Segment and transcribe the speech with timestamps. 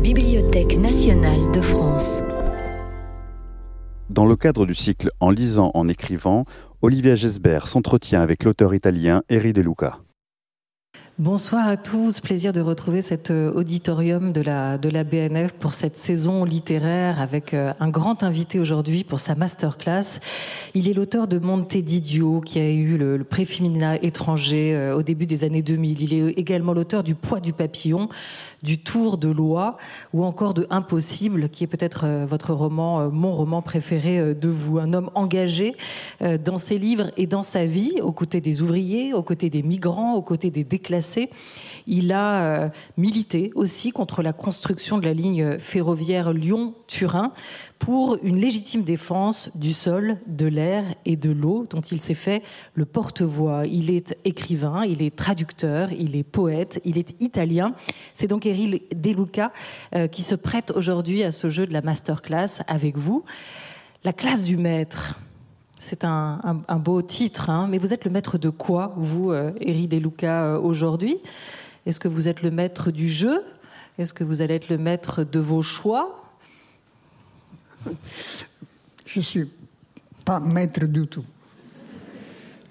[0.00, 2.22] Bibliothèque nationale de France.
[4.10, 6.44] Dans le cadre du cycle En lisant, en écrivant,
[6.82, 9.98] Olivia Gesbert s'entretient avec l'auteur italien Eri De Luca.
[11.18, 16.44] Bonsoir à tous, plaisir de retrouver cet euh, auditorium de la, BNF pour cette saison
[16.44, 20.20] littéraire avec euh, un grand invité aujourd'hui pour sa masterclass.
[20.74, 24.96] Il est l'auteur de Monte Didio qui a eu le, le prix féminin étranger euh,
[24.96, 26.02] au début des années 2000.
[26.02, 28.08] Il est également l'auteur du Poids du papillon,
[28.62, 29.76] du Tour de loi
[30.12, 34.78] ou encore de Impossible qui est peut-être votre roman, mon roman préféré de vous.
[34.78, 35.74] Un homme engagé
[36.20, 40.14] dans ses livres et dans sa vie, aux côtés des ouvriers, aux côtés des migrants,
[40.14, 41.07] aux côtés des déclassés
[41.86, 47.32] il a euh, milité aussi contre la construction de la ligne ferroviaire Lyon-Turin
[47.78, 52.42] pour une légitime défense du sol, de l'air et de l'eau dont il s'est fait
[52.74, 53.62] le porte-voix.
[53.66, 57.74] Il est écrivain, il est traducteur, il est poète, il est italien.
[58.14, 59.52] C'est donc Eril De Luca
[59.94, 63.24] euh, qui se prête aujourd'hui à ce jeu de la masterclass avec vous.
[64.04, 65.18] La classe du maître.
[65.78, 67.68] C'est un, beau titre, hein.
[67.70, 71.18] mais vous êtes le maître de quoi, vous, euh, Eri De Luca, euh, aujourd'hui?
[71.86, 73.44] Est-ce que vous êtes le maître du jeu?
[73.96, 76.24] Est-ce que vous allez être le maître de vos choix?
[79.06, 79.50] Je ne suis
[80.24, 81.24] pas maître du tout.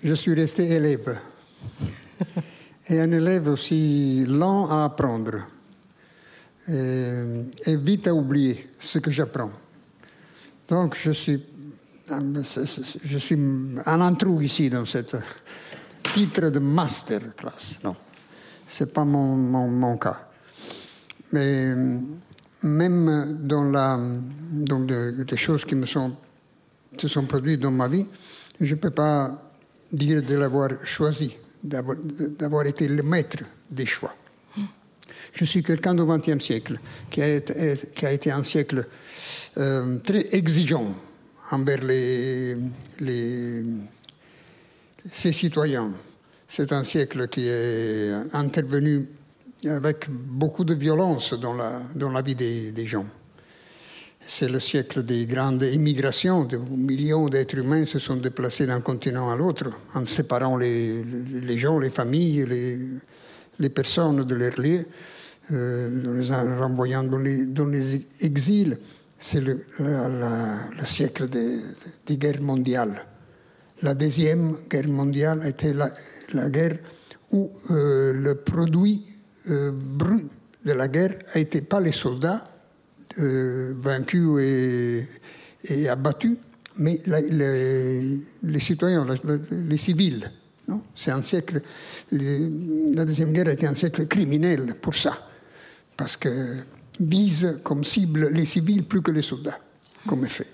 [0.03, 1.17] Je suis resté élève.
[2.89, 5.47] et un élève aussi lent à apprendre
[6.69, 7.23] et,
[7.65, 9.51] et vite à oublier ce que j'apprends.
[10.67, 11.41] Donc je suis
[12.09, 13.37] je suis
[13.85, 14.99] un intrus ici dans ce
[16.13, 17.79] titre de master class.
[17.83, 17.95] Non,
[18.67, 20.29] ce n'est pas mon, mon, cas.
[21.33, 21.73] Mais
[22.63, 23.99] même dans, la,
[24.51, 26.13] dans les choses qui me sont,
[26.97, 28.05] se sont produites dans ma vie,
[28.59, 29.43] je ne peux pas
[29.91, 34.15] dire de l'avoir choisi, d'avoir été le maître des choix.
[35.33, 38.87] Je suis quelqu'un du XXe siècle qui a été, qui a été un siècle
[39.57, 40.95] euh, très exigeant
[41.51, 42.55] envers les,
[45.11, 45.91] ses citoyens.
[46.47, 49.07] C'est un siècle qui est intervenu
[49.65, 53.05] avec beaucoup de violence dans la, dans la vie des, des gens.
[54.29, 59.29] C'est le siècle des grandes immigrations, de millions d'êtres humains se sont déplacés d'un continent
[59.29, 62.45] à l'autre en séparant les, gens, les familles,
[63.57, 64.85] les, personnes de leur lieu,
[65.53, 68.77] euh, en les renvoyant dans les, dans les exils
[69.19, 73.05] c'est le, le, siècle des, guerres mondiales.
[73.81, 75.91] La deuxième guerre mondiale était la,
[76.33, 76.77] la guerre
[77.31, 79.05] où euh, le produit
[79.49, 80.27] euh, brut
[80.65, 82.43] de la guerre été pas les soldats
[83.19, 85.07] euh, vaincus
[85.69, 86.37] et, abattus,
[86.77, 89.05] mais les, les, citoyens,
[89.51, 90.31] les civils.
[90.95, 91.61] C'est un siècle.
[92.11, 95.17] La deuxième guerre été un siècle criminel pour ça,
[95.95, 96.57] parce que
[96.99, 99.59] vise comme cible les civils plus que les soldats,
[100.07, 100.47] comme effet.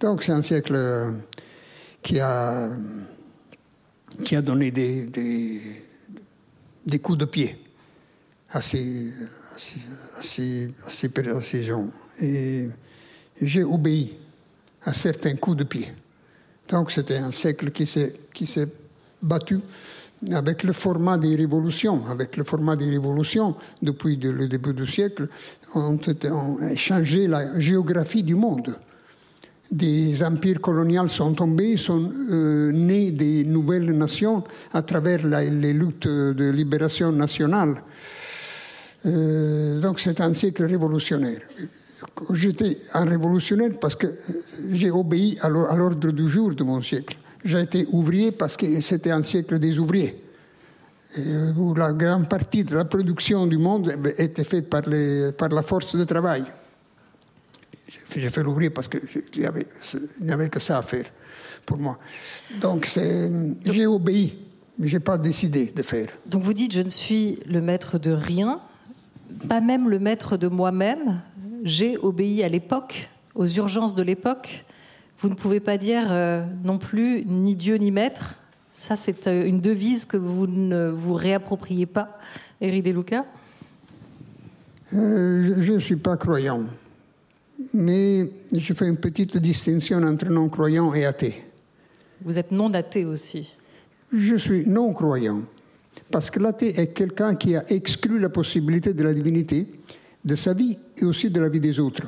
[0.00, 1.10] Donc c'est un siècle euh,
[2.02, 2.70] qui a,
[4.24, 5.04] qui a donné des,
[6.86, 7.58] des, coups de pied
[8.50, 9.12] à ces,
[9.54, 9.80] à ces,
[10.16, 11.88] à ces, à ces gens.
[12.20, 12.68] Et
[13.40, 14.18] j'ai obéi
[14.82, 15.92] à certains coups de pied.
[16.68, 18.68] Donc c'était un siècle qui s'est
[19.20, 19.60] battu
[20.32, 25.28] avec le format des révolutions, avec le format des révolutions depuis le début du siècle,
[25.74, 28.76] ont, ont changé la géographie du monde.
[29.70, 34.42] Des empires coloniaux sont tombés, sont euh, nés des nouvelles nations
[34.72, 37.82] à travers les luttes de libération nationale.
[39.06, 41.40] Euh, donc c'est un siècle révolutionnaire.
[42.30, 44.06] J'étais un révolutionnaire parce que
[44.72, 47.16] j'ai obéi à l'ordre du jour de mon siècle.
[47.44, 50.22] J'ai été ouvrier parce que c'était un siècle des ouvriers,
[51.56, 55.62] où la grande partie de la production du monde était faite par, les, par la
[55.62, 56.44] force de travail.
[58.16, 59.00] J'ai fait l'ouvrier parce qu'il
[59.36, 61.06] n'y avait, que ça à faire
[61.64, 61.98] pour moi.
[62.60, 62.88] Donc
[63.64, 64.38] j'ai obéi,
[64.78, 66.08] mais je n'ai pas décidé de faire.
[66.26, 68.60] Donc vous dites, je ne suis le maître de rien,
[69.48, 71.22] pas même le maître de moi-même.
[71.62, 74.64] J'ai obéi à l'époque, aux urgences de l'époque.
[75.20, 78.36] Vous ne pouvez pas dire euh, non plus ni Dieu ni maître.
[78.70, 82.18] Ça, c'est euh, une devise que vous ne vous réappropriez pas,
[82.60, 83.24] Éric Deluca
[84.94, 86.62] euh, Je ne suis pas croyant,
[87.74, 91.42] mais je fais une petite distinction entre non-croyant et athée.
[92.22, 93.56] Vous êtes non-athée aussi
[94.12, 95.40] Je suis non-croyant,
[96.12, 99.66] parce que l'athée est quelqu'un qui a exclu la possibilité de la divinité
[100.24, 102.06] de sa vie et aussi de la vie des autres.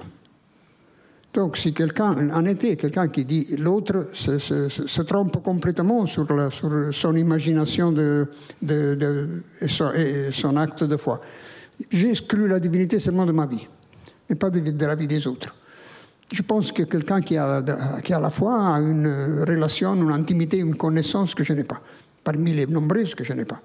[1.32, 6.26] Donc si quelqu'un, en été, quelqu'un qui dit l'autre se, trompe complètement sur,
[6.92, 8.26] son imagination de,
[8.68, 11.20] et, son, acte de foi.
[11.90, 13.66] J'exclus la divinité seulement de ma vie.
[14.28, 15.54] mais pas de, la vie des autres.
[16.32, 21.34] Je pense que quelqu'un qui a, a la fois une relation, une intimité, une connaissance
[21.34, 21.80] que je n'ai pas,
[22.24, 23.60] parmi les nombreuses que je n'ai pas.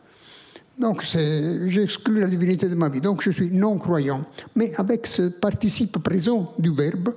[0.77, 3.01] Donc j'exclus la divinité de ma vie.
[3.01, 4.25] Donc je suis non-croyant.
[4.55, 7.13] Mais avec ce participe présent du verbe,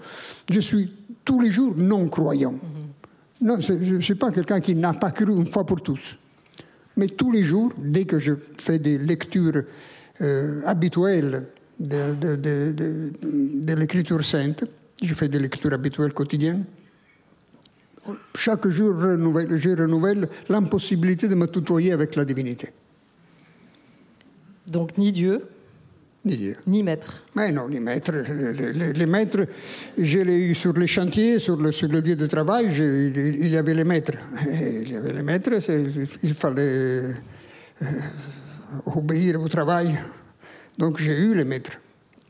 [0.50, 0.92] je suis
[1.24, 2.54] tous les jours non-croyant.
[3.40, 6.18] Non, je ne suis pas quelqu'un qui n'a pas cru une fois pour tous.
[6.96, 9.62] Mais tous les jours, dès que je fais des lectures
[10.20, 11.46] euh, habituelles
[11.78, 14.64] de, de, de, de l'écriture sainte,
[15.00, 16.64] je fais des lectures habituelles quotidiennes,
[18.34, 22.70] chaque jour je renouvelle l'impossibilité de me tutoyer avec la divinité.
[24.70, 25.42] Donc ni Dieu,
[26.24, 26.56] ni Dieu.
[26.66, 27.24] Ni maître.
[27.34, 28.12] Mais non, ni maître.
[28.12, 29.46] Les, les, maîtres,
[29.96, 33.16] je l'ai eu sur les chantiers, sur le, sur le lieu de travail, je, il,
[33.16, 34.18] il, y avait les maîtres.
[34.50, 35.52] Et il y avait les maîtres,
[36.22, 37.12] il fallait euh,
[38.94, 39.98] obéir au travail.
[40.76, 41.78] Donc j'ai eu les maîtres.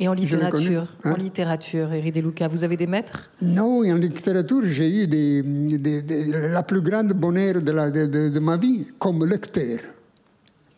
[0.01, 1.15] Et en littérature, hein?
[1.15, 3.31] en littérature, Éric Deluca, vous avez des maîtres?
[3.43, 8.07] Non, en littérature, j'ai eu des, des, des, la plus grande bonheur de, la, de,
[8.07, 9.81] de ma vie comme lecteur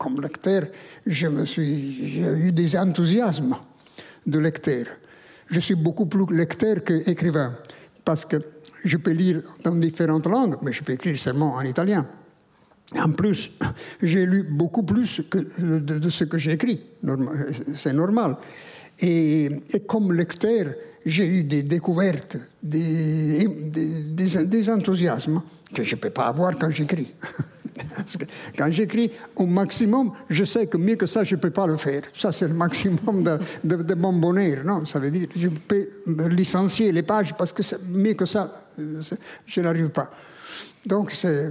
[0.01, 0.63] comme lecteur,
[1.07, 3.55] j'ai eu des enthousiasmes
[4.27, 4.87] de lecteur.
[5.51, 7.59] Je suis beaucoup plus lecteur qu'écrivain,
[8.03, 8.39] parce que
[8.83, 12.07] je peux lire dans différentes langues, mais je peux écrire seulement en italien.
[12.99, 13.53] En plus,
[14.03, 15.39] j'ai lu beaucoup plus que
[15.79, 16.81] de, ce que j'écris.
[17.77, 18.39] C'est normal.
[19.01, 19.51] Et,
[19.87, 20.73] comme lecteur,
[21.05, 23.47] j'ai eu des découvertes, des
[24.71, 25.43] enthousiasmes
[25.75, 27.13] que je ne peux pas avoir quand j'écris.
[28.57, 31.77] quand j'écris au maximum, je sais que mieux que ça, je ne peux pas le
[31.77, 32.03] faire.
[32.15, 33.23] Ça, c'est le maximum
[33.65, 34.65] de, de, mon bonheur.
[34.65, 34.85] Non?
[34.85, 35.89] Ça veut dire que je peux
[36.29, 38.67] licencier les pages parce que mieux que ça,
[39.47, 40.11] je n'arrive pas.
[40.85, 41.51] Donc, euh,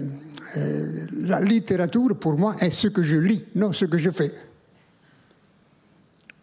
[1.21, 4.31] la littérature, pour moi, est ce que je lis, non ce que je fais.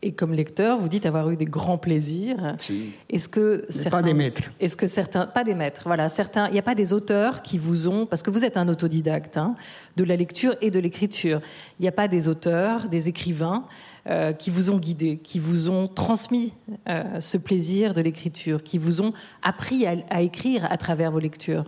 [0.02, 2.54] Et comme lecteur, vous dites avoir eu des grands plaisirs.
[2.58, 2.92] Si.
[3.08, 4.42] Est-ce que certains, pas des maîtres.
[4.60, 6.48] Est-ce que certains, pas des maîtres, voilà, certains.
[6.48, 9.38] Il n'y a pas des auteurs qui vous ont, parce que vous êtes un autodidacte
[9.38, 9.54] hein,
[9.96, 11.40] de la lecture et de l'écriture.
[11.78, 13.64] Il n'y a pas des auteurs, des écrivains
[14.08, 16.52] euh, qui vous ont guidé, qui vous ont transmis
[16.88, 21.20] euh, ce plaisir de l'écriture, qui vous ont appris à, à, écrire à travers vos
[21.20, 21.64] lectures.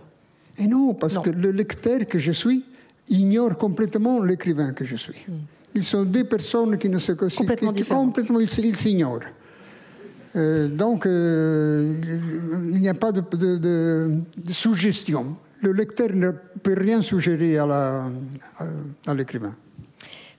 [0.59, 1.23] Et non, parce non.
[1.23, 2.63] que le lecteur que je suis
[3.09, 5.25] ignore complètement l'écrivain que je suis.
[5.27, 5.39] Hmm.
[5.75, 9.19] Ils sont deux personnes qui ne se complètement qui, qui complètement ils s'ignorent.
[10.35, 11.99] Euh, donc, euh,
[12.71, 15.35] il n'y a pas de, de, de, de, suggestion.
[15.61, 18.05] Le lecteur ne peut rien suggérer à,
[19.15, 19.55] l'écrivain.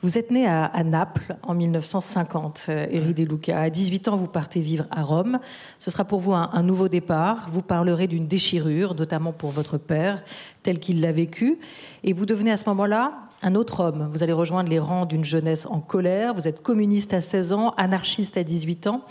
[0.02, 3.60] Vous êtes né à, à, Naples en 1950, Éric De Luca.
[3.60, 5.38] À 18 ans, vous partez vivre à Rome.
[5.78, 7.48] Ce sera pour vous un, un nouveau départ.
[7.52, 10.22] Vous parlerez d'une déchirure, notamment pour votre père,
[10.62, 11.58] tel qu'il l'a vécu.
[12.04, 14.08] Et vous devenez à ce moment-là un autre homme.
[14.12, 16.34] Vous allez rejoindre les rangs d'une jeunesse en colère.
[16.34, 19.04] Vous êtes communiste à 16 ans, anarchiste à 18 ans.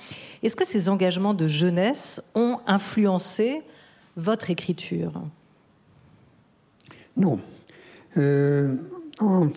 [0.43, 3.61] Est-ce que ces engagements de jeunesse ont influencé
[4.15, 5.13] votre écriture?
[7.17, 7.39] Non.
[8.17, 8.75] Euh,
[9.19, 9.49] ont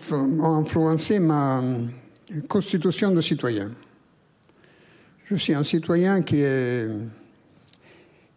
[0.43, 1.63] influencé ma
[2.47, 3.71] constitution de citoyen.
[5.25, 6.89] Je suis un citoyen qui est,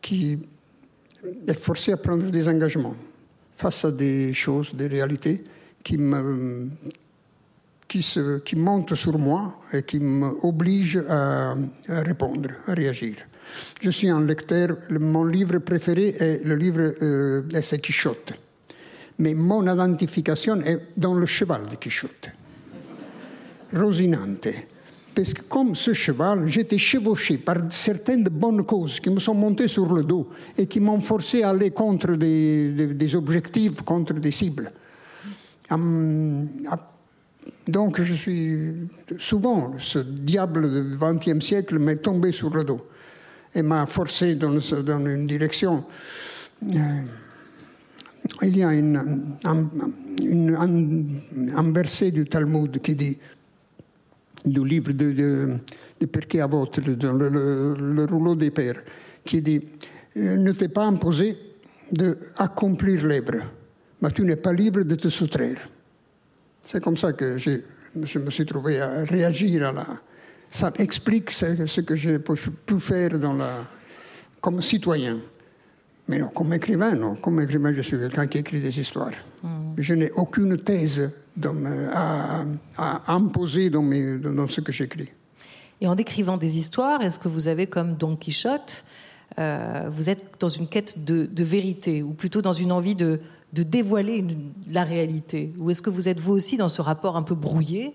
[0.01, 0.39] qui
[1.47, 2.95] est forcé à prendre des engagements
[3.57, 5.43] face à des choses, des réalités
[7.87, 11.55] qui, se, qui montent sur moi et qui m'obligent à,
[11.89, 13.15] répondre, à réagir.
[13.81, 18.33] Je suis un lecteur, mon livre préféré est le livre euh, Quichotte.
[19.19, 22.31] Mais mon identification est dans le cheval de Quichotte.
[23.73, 24.49] Rosinante.
[25.15, 29.69] Parce que comme ce cheval, j'étais chevauché par certaines bonnes causes qui me sont montées
[29.69, 30.29] sur le dos
[30.59, 34.73] et qui m'ont forcé à aller contre des, des objectifs, contre des cibles.
[37.69, 42.87] Donc je suis souvent, ce diable du XXe siècle m'est tombé sur le dos
[43.55, 45.85] et m'a forcé dans, une direction.
[46.63, 47.03] Euh,
[48.43, 48.93] il y a un,
[51.73, 53.19] verset du Talmud qui dit,
[54.45, 55.59] du livre de, de,
[56.01, 58.83] le, le, le, rouleau des pères,
[59.25, 59.61] qui dit
[60.15, 61.37] Ne t'es pas imposé
[61.93, 63.45] d'accomplir l'œuvre,
[64.01, 65.69] mais tu n'es pas libre de te soustraire.
[66.63, 69.87] C'est comme ça que je me suis trouvé à réagir à la.
[70.51, 73.67] Ça explique ce, que j'ai pu faire dans la,
[74.41, 75.19] comme citoyen.
[76.09, 77.17] Mais non, comme écrivain, non.
[77.17, 79.13] Comme écrivain, je suis quelqu'un qui écrit des histoires.
[79.43, 79.49] Mm.
[79.77, 81.11] Je n'ai aucune thèse
[81.93, 82.45] à,
[82.77, 85.11] à, imposer dans, mes, dans ce que j'écris.
[85.81, 88.85] Et en décrivant des histoires, est-ce que vous avez, comme Don Quichotte,
[89.39, 93.21] euh, vous êtes dans une quête de, de, vérité, ou plutôt dans une envie de,
[93.53, 95.53] de dévoiler une, la réalité?
[95.59, 97.93] Ou est-ce que vous êtes vous aussi dans ce rapport un peu brouillé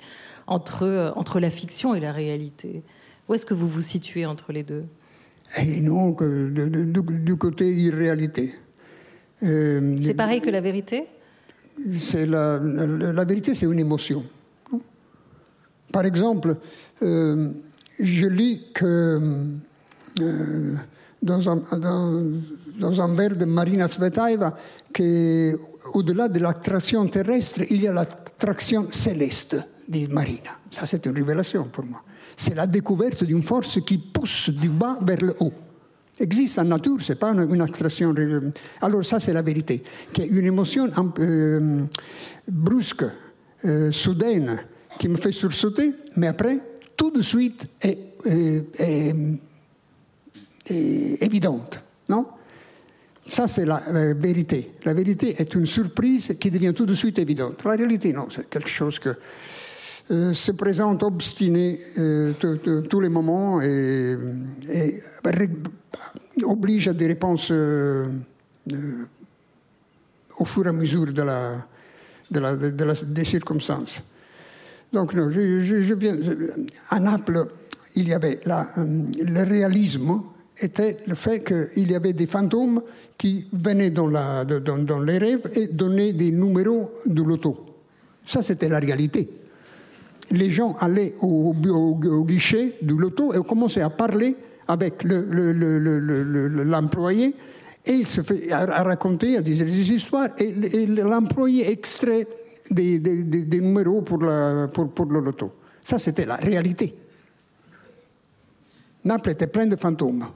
[0.48, 2.84] entre, entre la fiction et la réalité?
[3.28, 4.86] Où est-ce que vous vous situez entre les deux?
[5.60, 8.54] Et non que de- de- du, du côté irréalité.
[9.44, 11.06] Euh, C'est pareil que la vérité?
[11.98, 14.24] C'est la, la- la vérité, c'est une émotion.
[14.72, 14.82] non
[15.92, 16.58] Par exemple,
[17.02, 17.52] euh,
[18.00, 19.20] je lis que
[20.22, 20.76] euh,
[21.22, 22.24] dans, un, dans,
[22.80, 24.56] dans un vers de Marina Svetaeva
[24.94, 30.52] qu'au-delà de l'attraction terrestre, il y a l'attraction céleste, dit Marina.
[30.70, 32.02] Ça, c'est une révélation pour moi.
[32.36, 35.54] C'est la découverte d'une force qui pousse du bas vers le haut
[36.22, 38.14] existe en nature, c'est pas une, attraction.
[38.82, 39.84] Alors ça, c'est la vérité.
[40.14, 41.84] Qui est une émotion euh,
[42.48, 43.06] brusque,
[43.66, 44.60] euh, soudaine,
[45.00, 46.60] qui me fait sursauter, mais après,
[46.96, 49.16] tout de suite, est- est-
[50.72, 51.84] évidente.
[52.10, 52.26] Non?
[53.28, 53.82] Ça, c'est la
[54.14, 54.72] vérité.
[54.84, 57.64] La vérité est une surprise qui devient tout de suite évidente.
[57.64, 59.16] La réalité, non, c'est quelque chose que
[60.10, 62.34] euh, se présente obstiné euh,
[62.90, 64.18] tous les moments et,
[66.44, 68.08] oblige à des réponses euh,
[68.74, 69.06] euh,
[70.40, 71.66] au fur et à mesure de la,
[72.32, 74.02] de la- de la- des circonstances.
[74.92, 76.18] Donc, non, je, viens.
[76.90, 77.48] À Naples,
[77.96, 80.22] il y avait le réalisme
[80.58, 82.82] était le fait qu'il y avait des fantômes
[83.18, 87.66] qui venaient dans, les rêves et donnaient des numéros de loto.
[88.26, 89.30] Ça, c'était la réalité.
[90.32, 91.54] Les gens allaient au,
[92.26, 94.36] guichet du loto et commençaient à parler
[94.68, 97.36] avec le- le- le- le- le- le- l'employé
[97.86, 102.28] et il se fait à, raconter, à dire des histoires et, l'employé extrait
[102.70, 104.20] des, numéros pour,
[104.90, 105.52] pour le loto.
[105.84, 106.94] Ça, c'était la réalité.
[109.04, 110.28] Naples était plein de fantômes,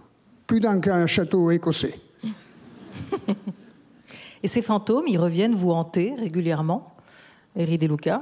[0.48, 2.00] plus d'un qu'un château écossais.
[4.44, 6.94] Et ces fantômes, ils reviennent vous hanter régulièrement,
[7.56, 8.22] Eri De Luca?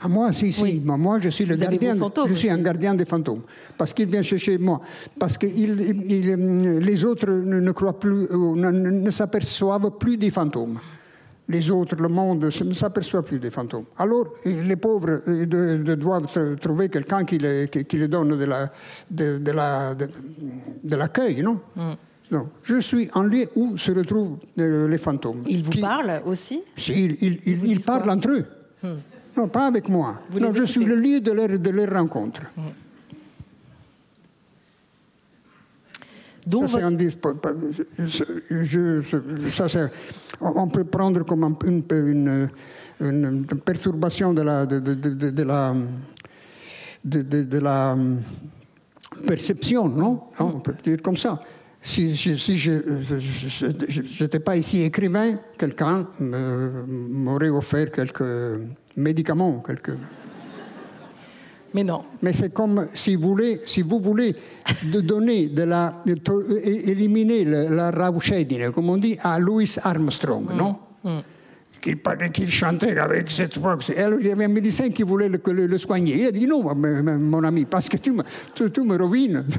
[0.00, 0.62] À moi, si, si.
[0.62, 0.82] Oui.
[0.84, 1.96] Moi, je suis le Vous gardien.
[2.26, 3.42] je suis un gardien des fantômes.
[3.78, 4.80] Parce qu'il vient chercher moi.
[5.18, 10.16] Parce que il, il- il- les autres ne, ne croient plus, ne- ne s'aperçoivent plus
[10.16, 10.80] des fantômes.
[11.46, 13.84] Les autres, le monde, ne s'aperçoit plus des fantômes.
[13.98, 18.08] Alors, les pauvres euh, de- de- doivent tr- trouver quelqu'un qui, les- qui- qui les
[18.08, 18.70] donne de la,
[19.10, 20.08] de, de la, de,
[20.82, 21.92] de l'accueil, non Mm.
[22.30, 22.48] Non.
[22.62, 25.42] Je suis en lieu où se retrouvent euh, les fantômes.
[25.46, 28.46] Ils vous Qui- parlent aussi si, ils, ils- ils- vous ils disent parlent entre eux.
[29.36, 30.20] Non, pas avec moi.
[30.30, 32.40] Vous non, je suis écoutez le lieu de leur, de leur rencontre.
[36.46, 36.78] Donc, ça,
[39.00, 39.88] je- ça,
[40.40, 42.48] on peut prendre comme un- une, une-
[43.00, 45.74] une perturbation de la, de, de- de- de la,
[47.04, 47.96] de, de- de la
[49.26, 50.20] perception, non?
[50.38, 51.40] On peut dire comme ça.
[51.82, 58.24] Si, je- si je n'étais pas ici écrivain, quelqu'un me- m'aurait offert quelques
[58.96, 59.92] médicaments, quelques...
[61.74, 62.04] Mais non.
[62.22, 64.34] Mais c'est comme si vous voulez, si vous voulez
[64.92, 66.16] de donner de la, de
[66.88, 70.76] éliminer la rauchedine, comme on dit, à Louis Armstrong, non?
[71.80, 73.76] Qu'il parlait, qu'il chantait avec cette voix.
[73.94, 76.14] Et alors il y avait un médecin qui voulait le, que le, le soigner.
[76.20, 78.22] Il a dit non, mon ami, parce que tu me,
[78.54, 79.44] tu, tu me ruines.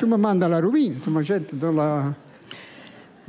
[0.00, 2.14] Tu me mandes à la ruine, tu me jettes dans la...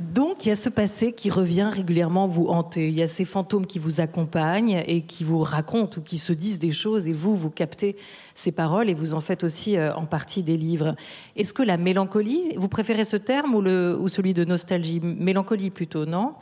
[0.00, 2.88] Donc, il y a ce passé qui revient régulièrement vous hanter.
[2.88, 6.32] Il y a ces fantômes qui vous accompagnent et qui vous racontent ou qui se
[6.32, 7.94] disent des choses et vous, vous captez
[8.34, 10.96] ces paroles et vous en faites aussi euh, en partie des livres.
[11.36, 14.98] Est-ce que la mélancolie, vous préférez ce terme ou, le, ou celui de nostalgie?
[15.00, 16.32] Mélancolie plutôt, non?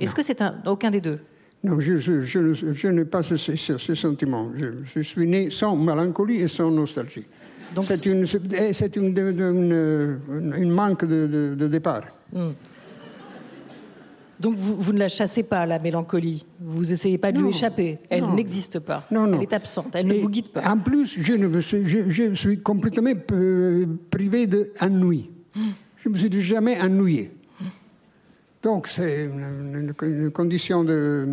[0.00, 1.20] Est-ce que c'est un, aucun des deux?
[1.62, 4.50] Non, je, je, je, je n'ai pas ce, ce, ce- ce sentiment.
[4.56, 7.26] Je, suis né sans mélancolie et sans nostalgie.
[7.74, 9.12] Donc, c'est une, c'est c'est une,
[10.70, 12.02] manque de, de- de départ.
[14.40, 16.44] Donc vous, vous ne la chassez pas, la mélancolie.
[16.60, 17.98] Vous essayez pas de lui échapper.
[18.10, 19.06] Elle n'existe pas.
[19.10, 19.36] Non, non.
[19.36, 19.94] Elle est absente.
[19.94, 20.68] Elle ne Et vous guide pas.
[20.68, 25.30] En plus, je, ne me suis, je, je suis complètement euh, privé d'ennui.
[25.98, 27.32] Je me suis jamais ennuyé.
[28.62, 31.28] Donc, c'est une, condition de,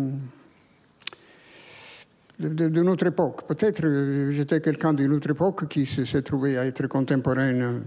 [2.38, 3.46] de, de- de notre époque.
[3.48, 7.82] Peut-être euh, j'étais quelqu'un d'une autre époque qui se- s'est trouvé à être contemporaine.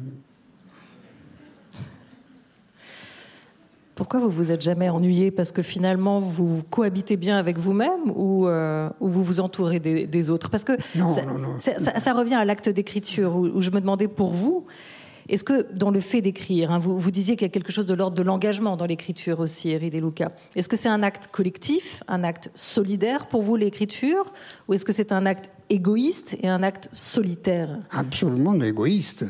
[3.96, 8.48] Pourquoi vous vous êtes jamais ennuyé Parce que finalement, vous cohabitez bien avec vous-même ou,
[8.48, 11.56] euh, ou vous vous entourez des, des autres Parce que Non, ça, non, non.
[11.60, 14.66] ça- ça- ça revient à l'acte d'écriture où, où je me demandais pour vous,
[15.30, 17.86] est-ce que dans le fait d'écrire, hein, vous, vous disiez qu'il y a quelque chose
[17.88, 20.34] de l'ordre de l'engagement dans l'écriture aussi, Eri De Luca.
[20.56, 24.32] Est-ce que c'est un acte collectif, un acte solidaire pour vous, l'écriture
[24.68, 27.80] Ou est-ce que c'est un acte égoïste et un acte solitaire?
[27.92, 29.26] Absolument égoïste.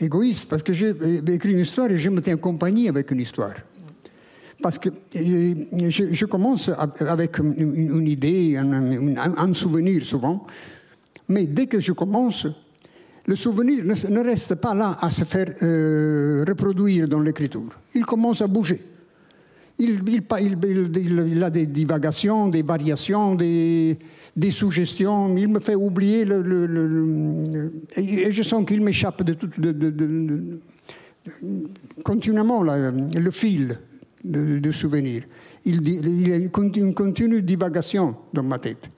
[0.00, 3.20] Égoïste, parce que j'ai euh, écrit une histoire et je me tiens compagnie avec une
[3.20, 3.54] histoire.
[4.62, 5.54] Parce que euh,
[5.90, 10.46] je, commence avec une, idée, un, souvenir souvent,
[11.28, 12.46] mais dès que je commence,
[13.26, 17.70] le souvenir ne, reste pas là à se faire euh, reproduire dans l'écriture.
[17.94, 18.80] Il commence à bouger.
[19.78, 23.98] Il, a des divagations, des variations, des,
[24.50, 25.36] suggestions.
[25.36, 26.22] Il me fait oublier
[27.96, 29.34] et je sens qu'il m'échappe de
[32.04, 33.76] continuellement le fil
[34.24, 35.24] de, souvenirs.
[35.64, 38.90] Il, il y a une continue divagation dans ma tête.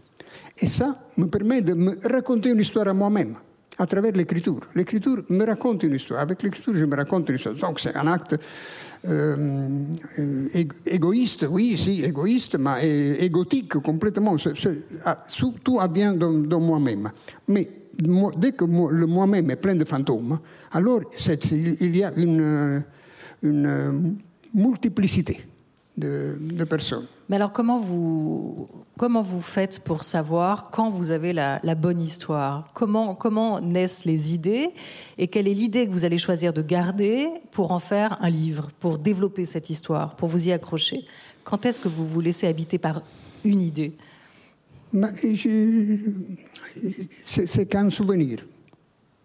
[0.58, 3.36] Et ça me permet de me raconter une histoire à moi-même
[3.78, 4.60] à travers l'écriture.
[4.74, 6.20] L'écriture me raconte une histoire.
[6.20, 7.54] Avec l'écriture, je me raconte une histoire.
[7.54, 8.36] Donc c'est un acte
[9.06, 9.84] euh,
[10.86, 14.36] égoïste, oui, si, égoïste, mais égotique complètement.
[14.38, 14.78] C'est,
[15.62, 17.10] tout vient dans, dans moi-même.
[17.48, 17.68] Mais
[18.36, 20.38] dès que le moi-même est plein de fantômes,
[20.72, 21.00] alors
[21.50, 22.84] il y a une,
[23.42, 24.16] une
[24.54, 25.44] multiplicité
[25.96, 27.06] de, de, personnes.
[27.28, 32.00] Mais alors comment vous, comment vous faites pour savoir quand vous avez la, la, bonne
[32.00, 32.70] histoire?
[32.74, 34.70] Comment, comment naissent les idées?
[35.18, 38.68] Et quelle est l'idée que vous allez choisir de garder pour en faire un livre,
[38.80, 41.04] pour développer cette histoire, pour vous y accrocher?
[41.44, 43.02] Quand est-ce que vous vous laissez habiter par
[43.44, 43.92] une idée?
[47.26, 48.44] C'est qu'un souvenir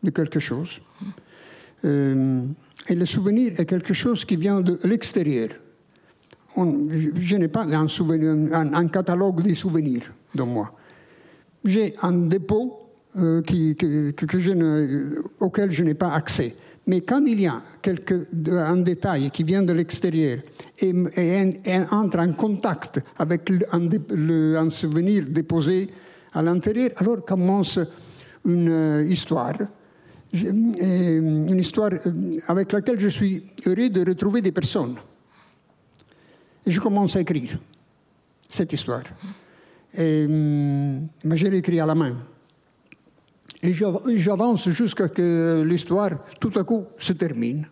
[0.04, 0.82] de quelque chose.
[1.86, 2.44] Euh,
[2.90, 5.50] et le souvenir est quelque chose qui vient de l'extérieur
[6.56, 10.72] je n'ai pas un, catalogue de souvenirs de moi.
[11.64, 12.80] J'ai un dépôt
[13.18, 13.42] euh,
[15.40, 16.56] auquel je n'ai pas accès.
[16.88, 17.62] Mais quand il y a
[18.50, 20.40] un détail qui vient de l'extérieur
[20.80, 20.94] et,
[21.92, 25.88] entre en contact avec un, souvenir déposé
[26.34, 27.80] à l'intérieur, alors commence
[28.46, 29.16] une euh,
[30.34, 34.96] histoire, une histoire euh, avec laquelle je suis heureux de retrouver des personnes.
[36.66, 37.58] Et je commence à écrire
[38.48, 39.04] cette histoire.
[39.98, 42.16] Et, mais je l'écris à la main.
[43.62, 47.68] Et j'avance jusqu'à ce que l'histoire, tout à coup, se termine.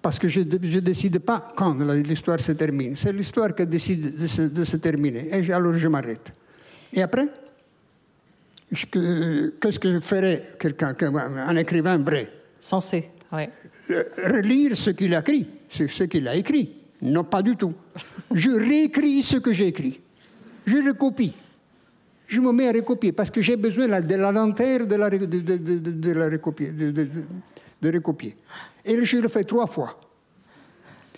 [0.00, 2.94] Parce que je ne décide pas quand l'histoire se termine.
[2.96, 5.28] C'est l'histoire qui décide de se, terminer.
[5.32, 6.32] Et alors je m'arrête.
[6.92, 7.28] Et après,
[8.70, 12.30] qu'est-ce que je ferais, quelqu'un, un écrivain vrai?
[12.58, 13.44] Censé, oui.
[14.16, 16.84] Relire ce qu'il a écrit, ce qu'il a écrit.
[17.02, 17.74] Non, pas du tout.
[18.32, 20.00] Je réécris ce que j'ai écrit.
[20.64, 21.34] Je recopie.
[22.26, 25.26] Je me mets à recopier parce que j'ai besoin de la lenteur de la, de,
[25.26, 28.36] de, de, de la recopier, de, recopier.
[28.84, 30.00] Et je le fais trois fois.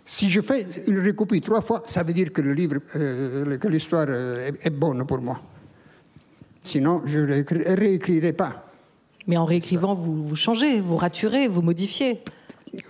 [0.05, 3.69] Si je fais une recopie trois fois, ça veut dire que le livre, euh, que
[3.69, 5.41] l'histoire euh, est, est, bonne pour moi.
[6.67, 8.67] Sinon, je ne réécrirai pas.
[9.29, 12.19] Mais en réécrivant, vous, vous changez, vous raturez, vous modifiez.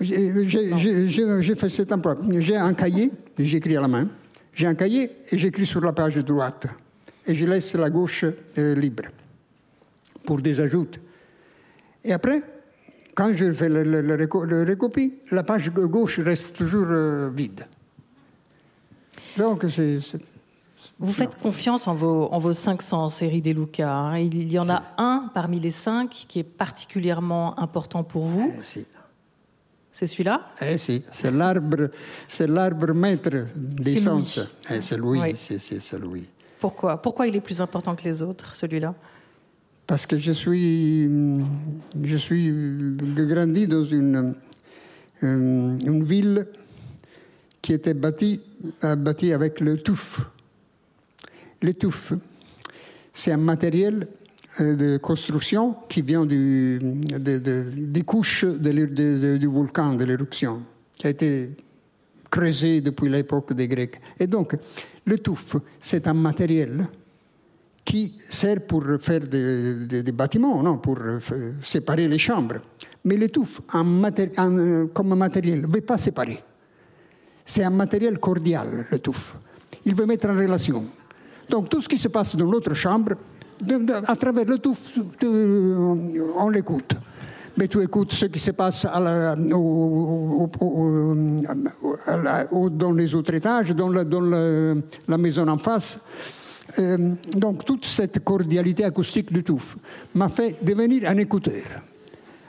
[0.00, 2.16] J'ai fait cet emploi.
[2.38, 4.08] J'ai un cahier, j'écris à la main.
[4.54, 6.66] J'ai un cahier et j'écris sur la page droite.
[7.26, 9.04] Et je laisse la gauche euh, libre
[10.24, 10.88] pour des ajouts.
[12.02, 12.40] Et après,
[13.14, 17.66] quand je fais le, le, le, le recopie, la page gauche reste toujours euh, vide.
[19.36, 20.00] Donc, c'est.
[20.98, 23.92] Vous faites confiance en vos, en vos cinq sens, Eri De Luca.
[23.92, 24.18] Hein.
[24.18, 28.50] Il y en a un parmi les cinq qui est particulièrement important pour vous.
[28.54, 28.86] Merci.
[29.90, 31.90] C'est celui-là Eh si, c'est l'arbre,
[32.28, 34.40] c'est l'arbre maître des sens.
[34.70, 35.34] Eh, c'est oui.
[35.36, 36.28] c'est Louis.
[36.60, 37.00] Pourquoi?
[37.00, 38.94] Pourquoi il est plus important que les autres, celui-là?
[39.86, 41.08] Parce que je suis,
[42.02, 42.52] je suis
[42.92, 44.34] grandi dans une,
[45.22, 46.46] euh, une ville
[47.62, 48.40] qui était bâtie,
[48.82, 50.20] bâtie avec le touffe.
[51.66, 52.12] Le touffe,
[53.12, 54.06] c'est un matériel
[54.60, 60.62] de construction qui vient des couches du volcan, de l'éruption,
[60.94, 61.56] qui a été
[62.30, 64.00] creusé depuis l'époque des Grecs.
[64.20, 64.56] Et donc,
[65.06, 66.86] le touffe, c'est un matériel
[67.84, 71.00] qui sert pour faire des, bâtiments, non, pour
[71.62, 72.60] séparer les chambres.
[73.04, 76.44] Mais le touffe, en matéri en, comme matériel, ne veut pas séparer.
[77.44, 79.34] C'est un matériel cordial, le touffe.
[79.84, 80.84] Il veut mettre en relation.
[81.48, 83.14] Donc, tout ce qui se passe dans l'autre chambre,
[84.06, 84.76] à travers le tout,
[86.38, 86.94] on l'écoute.
[87.56, 89.34] Mais tu écoutes ce qui se passe dans
[92.92, 95.98] les autres étages, dans, la, maison en face.
[96.78, 99.76] Euh, donc toute cette cordialité acoustique du Touffe
[100.14, 101.62] m'a fait devenir un écouteur,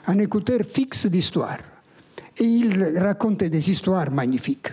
[0.08, 1.58] un écouteur fixe d'histoire.
[2.36, 4.72] Et il racontait des histoires magnifiques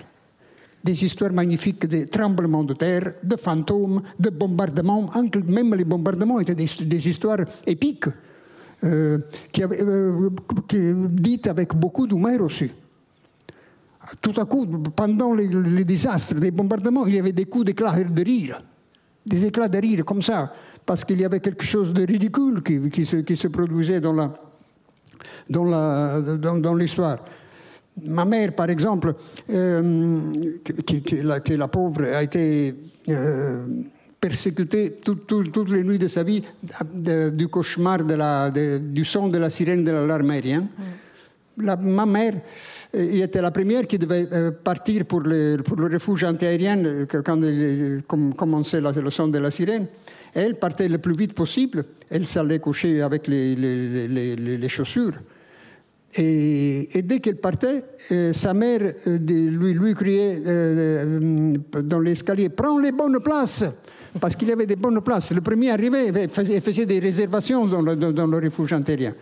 [0.85, 5.09] des histoires magnifiques de tremblements de terre, de fantômes, de bombardements.
[5.47, 8.07] Même les bombardements étaient des, histoires épiques,
[8.83, 9.17] euh,
[9.59, 10.29] euh,
[10.67, 10.77] qui,
[11.09, 12.71] dites avec beaucoup d'humour aussi.
[14.21, 18.03] Tout à coup, pendant les, les, désastres des bombardements, il y avait des coups d'éclat
[18.03, 18.61] de rire,
[19.25, 20.53] des éclats de rire comme ça,
[20.85, 24.31] parce qu'il y avait quelque chose de ridicule qui, se, produisait dans la,
[25.49, 27.17] dans l'histoire.
[28.03, 29.13] Ma mère, par exemple,
[29.49, 30.19] euh,
[30.85, 32.75] qui, qui, la, qui, la, pauvre, a été
[33.07, 33.65] euh,
[34.19, 36.43] persécutée tout, tout, toutes les nuits de sa vie
[36.93, 40.67] de, du cauchemar de la, de, du son de la sirène de l'alarme aérienne.
[40.77, 41.63] Mm.
[41.63, 42.33] La, ma mère
[42.95, 47.05] euh, était la première qui devait euh, partir pour le, pour le refuge antiaérien euh,
[47.05, 49.87] quand il commençait la, le son de la sirène.
[50.33, 51.85] Elle partait le plus vite possible.
[52.09, 55.13] Elle s'allait coucher avec les, les, les, les chaussures.
[56.17, 62.93] Et, dès qu'elle partait, euh, sa mère euh, lui, criait euh, dans l'escalier Prends les
[62.93, 63.65] bonnes places
[64.19, 65.33] Parce qu'il y avait des bonnes places.
[65.33, 69.13] Le premier arrivé faisait, des réservations dans le, dans le refuge antérien.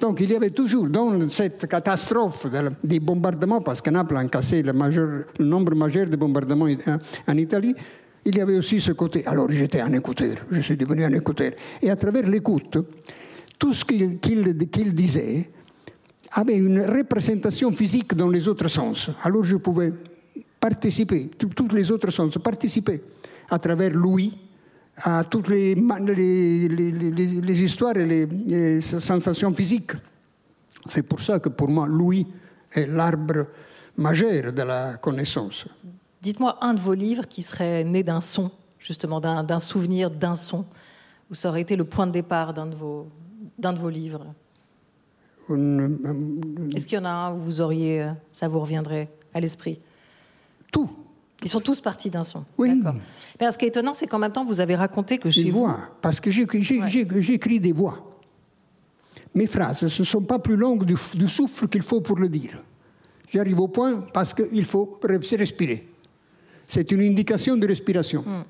[0.00, 2.46] Donc il y avait toujours dans cette catastrophe
[2.82, 4.72] des bombardements, parce que Naples a cassé le,
[5.40, 6.68] nombre majeur de bombardements
[7.26, 7.74] en, Italie,
[8.24, 9.26] il y avait aussi ce côté.
[9.26, 11.50] Alors j'étais un écouteur, je suis devenu un écouteur.
[11.82, 12.78] Et à travers l'écoute,
[13.58, 15.50] tout ce qu'il qu qu disait,
[16.32, 19.10] avait une représentation physique dans les autres sens.
[19.22, 19.92] Alors je pouvais
[20.60, 23.02] participer, tous les autres sens, participer
[23.50, 24.36] à travers l'ouïe
[25.04, 25.74] à toutes les,
[27.62, 29.92] histoires et les, sensations physiques.
[30.86, 32.26] C'est pour ça que pour moi, l'ouïe
[32.72, 33.46] est l'arbre
[33.96, 35.66] majeur de la connaissance.
[36.20, 40.64] Dites-moi un de vos livres qui serait né d'un son, justement, d'un souvenir, d'un son,
[41.30, 44.34] où ça aurait été le point de départ d'un de vos livres.
[45.54, 49.80] Est-ce qu'il y en a un où vous auriez, ça vous reviendrait à l'esprit?
[50.72, 50.90] Tout.
[51.42, 52.44] Ils sont tous partis d'un son.
[52.56, 52.82] Oui.
[53.40, 55.50] Mais ce qui est étonnant, c'est qu'en même temps, vous avez raconté que chez des
[55.50, 55.60] vous.
[55.60, 57.58] voix, parce que j'écris ouais.
[57.60, 58.04] des voix.
[59.34, 62.62] Mes phrases ne sont pas plus longues du, du souffle qu'il faut pour le dire.
[63.30, 65.86] J'arrive au point parce qu'il faut respirer.
[66.66, 68.22] C'est une indication de respiration.
[68.22, 68.44] Mm.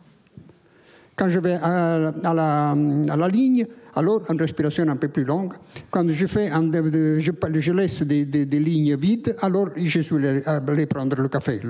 [1.19, 5.55] Quand je vais à, la, ligne, alors une respiration un peu plus longue.
[5.91, 11.61] Quand je, fais je, laisse des, lignes vides, alors je suis allé prendre le café.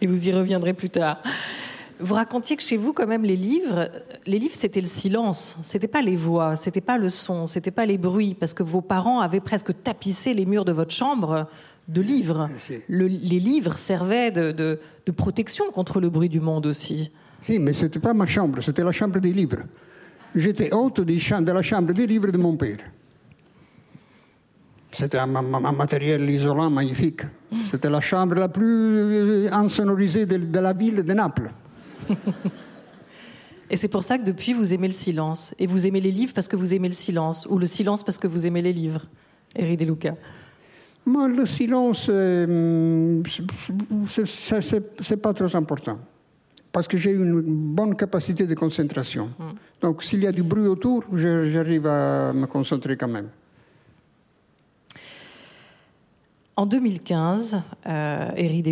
[0.00, 1.20] Et vous y reviendrez plus tard.
[1.98, 3.90] Vous racontiez que chez vous, quand même, les livres,
[4.24, 7.84] les livres, c'était le silence, c'était pas les voix, c'était pas le son, c'était pas
[7.84, 11.46] les bruits, parce que vos parents avaient presque tapissé les murs de votre chambre
[11.90, 12.48] de livres.
[12.88, 17.10] Le, les livres servaient de, de, de, protection contre le bruit du monde aussi.
[17.48, 19.64] Oui, mais ce n'était pas ma chambre, c'était la chambre des livres.
[20.34, 22.78] J'étais hôte de la chambre des livres de mon père.
[24.92, 27.22] C'était un, un, matériel isolant magnifique.
[27.70, 31.50] C'était la chambre la plus insonorisée de, de la ville de Naples.
[33.70, 35.54] Et c'est pour ça que depuis, vous aimez le silence.
[35.60, 37.46] Et vous aimez les livres parce que vous aimez le silence.
[37.48, 39.06] Ou le silence parce que vous aimez les livres.
[39.54, 40.16] Eri De Luca.
[41.06, 43.22] Moi, le silence, euh,
[44.06, 45.98] c'est pas trop important.
[46.72, 49.30] Parce que j'ai une bonne capacité de concentration.
[49.38, 49.44] Mm.
[49.80, 53.28] Donc, s'il y a du bruit autour, j'arrive à me concentrer quand même.
[56.60, 58.62] En 2015, euh, Eri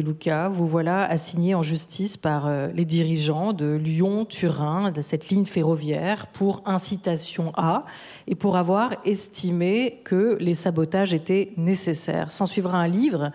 [0.50, 6.26] vous voilà assigné en justice par euh, les dirigeants de Lyon-Turin, de cette ligne ferroviaire,
[6.26, 7.86] pour incitation à
[8.26, 12.30] et pour avoir estimé que les sabotages étaient nécessaires.
[12.30, 13.30] S'en suivra un livre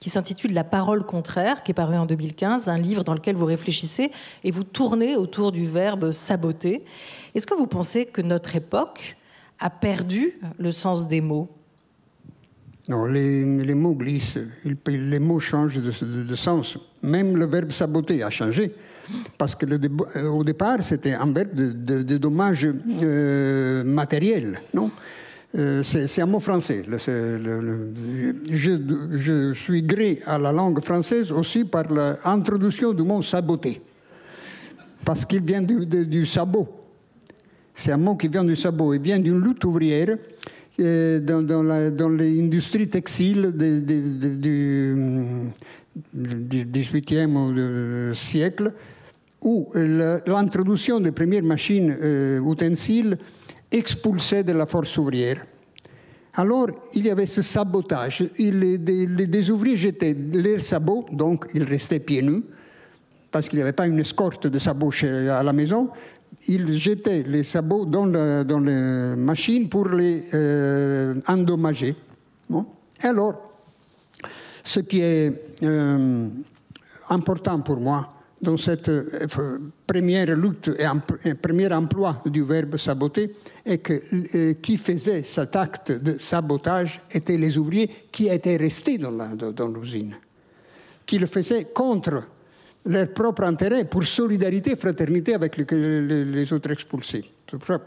[0.00, 3.44] qui s'intitule La parole contraire, qui est paru en 2015, un livre dans lequel vous
[3.44, 4.10] réfléchissez
[4.42, 6.82] et vous tournez autour du verbe saboter.
[7.34, 9.18] Est-ce que vous pensez que notre époque
[9.60, 11.57] a perdu le sens des mots?
[12.88, 14.38] Non, les, mots glissent,
[14.86, 16.78] les mots changent de, de, sens.
[17.02, 18.72] Même le verbe saboter a changé.
[19.36, 19.78] Parce que le,
[20.28, 22.66] au départ, c'était un verbe de, de dommage
[23.02, 24.90] euh, matériel, non?
[25.54, 26.84] Euh, C'est un mot français.
[28.50, 33.80] Je, suis gré à la langue française aussi par l'introduction du mot saboter.
[35.04, 36.68] Parce qu'il vient du, du sabot.
[37.74, 38.92] C'est un mot qui vient du sabot.
[38.92, 40.18] Il vient d'une lutte ouvrière
[40.78, 44.34] dans, dans, la, dans l'industrie textile de, de,
[46.14, 48.72] de, siècle,
[49.42, 52.40] où l'introduction des premières machines euh,
[53.70, 55.44] expulsait de la force ouvrière.
[56.34, 58.24] Alors, il y avait ce sabotage.
[58.38, 62.42] Les, les, ouvriers jetaient leurs sabots, donc ils restaient pieds nus,
[63.32, 65.90] parce qu'il n'y avait pas une escorte de sabots à la maison
[66.46, 71.94] il jetait les sabots dans, la, dans les machines pour les euh, endommager.
[72.48, 72.66] Bon.
[73.00, 73.34] Alors,
[74.64, 76.28] ce qui est euh,
[77.08, 79.26] important pour moi dans cette euh,
[79.86, 80.70] première lutte
[81.24, 83.34] et premier emploi du verbe saboter
[83.66, 89.68] est que qui faisait cet acte de sabotage étaient les ouvriers qui étaient restés dans
[89.68, 90.14] l'usine,
[91.04, 92.22] qui le faisaient contre
[92.88, 97.24] leur propre intérêt, pour solidarité, fraternité avec les, autres expulsés.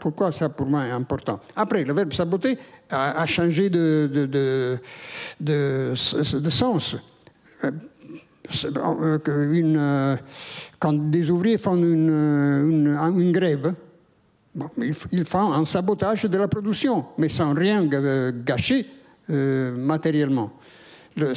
[0.00, 2.56] Pourquoi ça pour moi est important Après, le verbe saboter
[2.90, 4.78] a, changé de,
[6.48, 6.96] sens.
[7.64, 7.70] Euh,
[8.64, 10.16] euh,
[10.78, 13.74] quand des ouvriers font une, une grève,
[15.12, 17.86] ils, font un sabotage de la production, mais sans rien
[18.44, 18.86] gâcher
[19.30, 20.52] euh, matériellement
[21.16, 21.32] le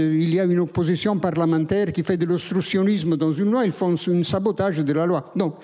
[0.00, 3.94] il y a une opposition parlementaire qui fait de l'obstructionnisme dans une loi, ils font
[3.94, 5.32] un sabotage de la loi.
[5.36, 5.56] Donc,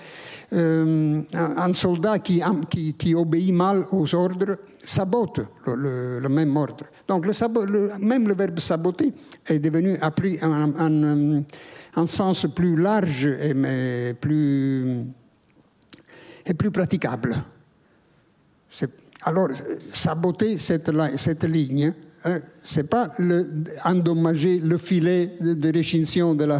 [0.53, 2.41] euh, un soldat qui,
[2.97, 6.85] qui, obéit mal aux ordres sabote le, même ordre.
[7.07, 7.25] Donc,
[7.99, 9.13] même le verbe saboter
[9.45, 11.43] est devenu appris en,
[11.95, 15.03] un sens plus large et mais plus,
[16.45, 17.35] et plus praticable.
[19.23, 19.49] Alors,
[19.91, 21.93] saboter cette ligne,
[22.27, 23.13] Hein, c'est pas
[23.85, 26.59] endommager le filet de, de de la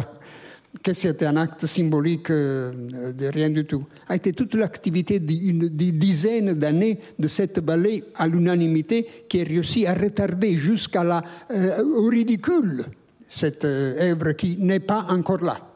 [0.82, 3.84] que c'était un acte symbolique euh, de rien du tout.
[4.08, 9.86] A été toute l'activité d'une dizaine d'années de cette ballet à l'unanimité qui a réussi
[9.86, 12.86] à retarder jusqu'à la euh, ridicule
[13.28, 15.67] cette euh, œuvre qui n'est pas encore là.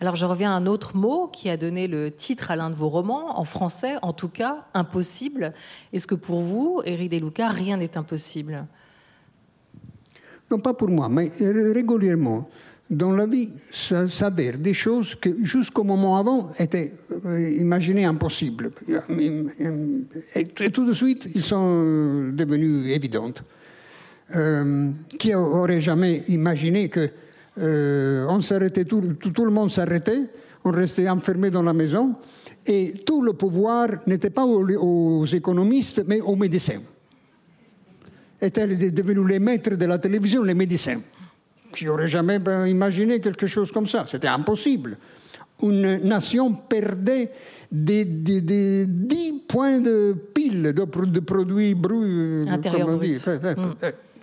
[0.00, 2.74] Alors je reviens à un autre mot qui a donné le titre à l'un de
[2.74, 5.52] vos romans, en français en tout cas, impossible.
[5.92, 8.66] Est-ce que pour vous, Éric Deluca, rien n'est impossible?
[10.50, 12.48] Non, pas pour moi, mais régulièrement.
[12.88, 16.92] Dans la vie, s'avère des choses que jusqu'au moment avant étaient
[17.24, 18.72] euh, imaginées impossibles.
[20.34, 23.44] Et tout de suite, ils sont devenus évidentes.
[24.36, 27.10] Euh, qui aurait jamais imaginé que
[27.58, 30.22] euh, on s'arrêtait, tout, le monde s'arrêtait,
[30.64, 32.14] on restait enfermé dans la maison,
[32.66, 36.80] et tout le pouvoir n'était pas aux, économistes, mais aux médecins.
[38.40, 41.00] Étaient devenus les maîtres de la télévision, les médecins?
[41.72, 44.96] Qui n'auraient jamais ben, imaginé quelque chose comme ça C'était impossible.
[45.62, 47.30] Une nation perdait
[47.70, 52.48] des, 10 points de pile de, produits bruts.
[52.48, 52.98] Intérieur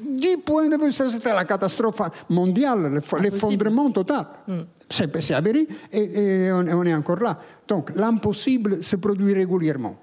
[0.02, 4.26] 10 points de vue, c'était la catastrophe mondiale, l'effondrement total.
[4.48, 4.62] Mm.
[4.90, 7.40] C'est avéré et, on, est encore là.
[7.68, 9.98] Donc l'impossible se produit régulièrement.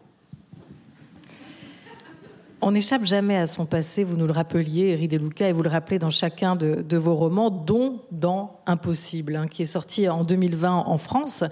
[2.61, 5.69] On n'échappe jamais à son passé, vous nous le rappeliez, Éric Deluca, et vous le
[5.69, 10.85] rappelez dans chacun de, vos romans, dont dans Impossible, hein, qui est sorti en 2020
[10.87, 11.45] en France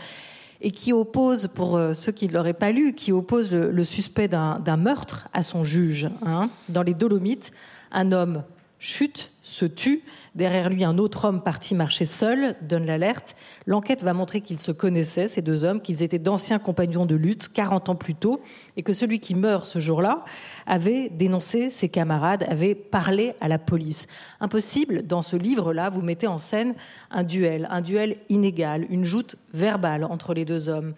[0.62, 4.28] et qui oppose, pour euh, ceux qui ne l'auraient pas lu, qui oppose le, suspect
[4.28, 7.52] d'un meurtre à son juge, hein, dans les Dolomites,
[7.90, 8.44] un homme
[8.82, 10.02] chute, se tue.
[10.34, 13.36] Derrière lui, un autre homme parti marcher seul donne l'alerte.
[13.66, 17.48] L'enquête va montrer qu'ils se connaissaient, ces deux hommes, qu'ils étaient d'anciens compagnons de lutte
[17.48, 18.40] 40 ans plus tôt,
[18.76, 20.24] et que celui qui meurt ce jour-là
[20.66, 24.08] avait dénoncé ses camarades, avait parlé à la police.
[24.40, 26.74] Impossible, dans ce livre-là, vous mettez en scène
[27.12, 30.94] un duel, un duel inégal, une joute verbale entre les deux hommes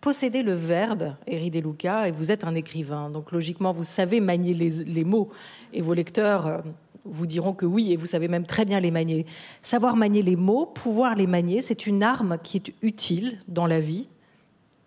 [0.00, 3.10] possédez le verbe, Éric Deluca, et vous êtes un écrivain.
[3.10, 5.28] Donc logiquement, vous savez manier les, mots,
[5.72, 6.58] et vos lecteurs euh,
[7.04, 9.26] vous diront que oui, et vous savez même très bien les manier.
[9.62, 13.80] Savoir manier les mots, pouvoir les manier, c'est une arme qui est utile dans la
[13.80, 14.08] vie.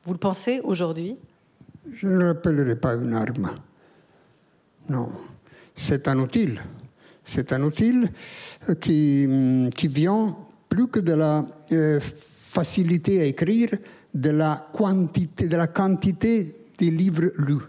[0.04, 1.18] Vous le pensez aujourd'hui?
[1.94, 3.56] Je ne l'appellerai pas une arme.
[4.90, 5.10] Non,
[5.76, 6.50] c'est un outil.
[7.26, 7.94] C'est un outil
[8.70, 10.36] euh, qui, hum, qui vient
[10.68, 13.70] plus que de la euh, facilité à écrire,
[14.14, 17.64] de la quantité, de la quantité des livres lus.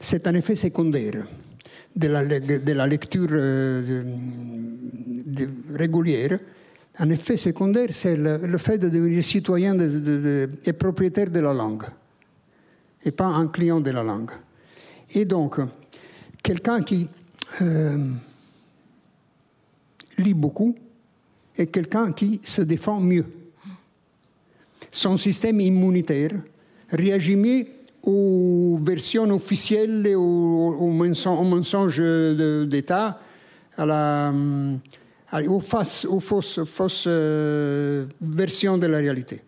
[0.00, 1.26] C'est un effet secondaire
[1.96, 4.04] de la, lecture euh,
[5.74, 6.38] régulière.
[6.98, 9.76] Un effet secondaire, c'est le, fait de devenir citoyen
[10.64, 11.84] et propriétaire de la langue,
[13.04, 14.30] et pas un client de la langue.
[15.14, 15.58] Et donc,
[16.42, 17.08] quelqu'un qui
[17.60, 18.10] euh,
[20.18, 20.74] lit beaucoup
[21.56, 23.24] est quelqu'un qui se défend mieux
[24.96, 26.32] son système immunitaire
[26.90, 27.66] réagit mieux
[28.06, 32.00] aux versions officielles, aux, mensonges
[32.66, 33.20] d'État,
[33.78, 36.06] aux, fausses,
[37.06, 39.42] euh, versions de la réalité.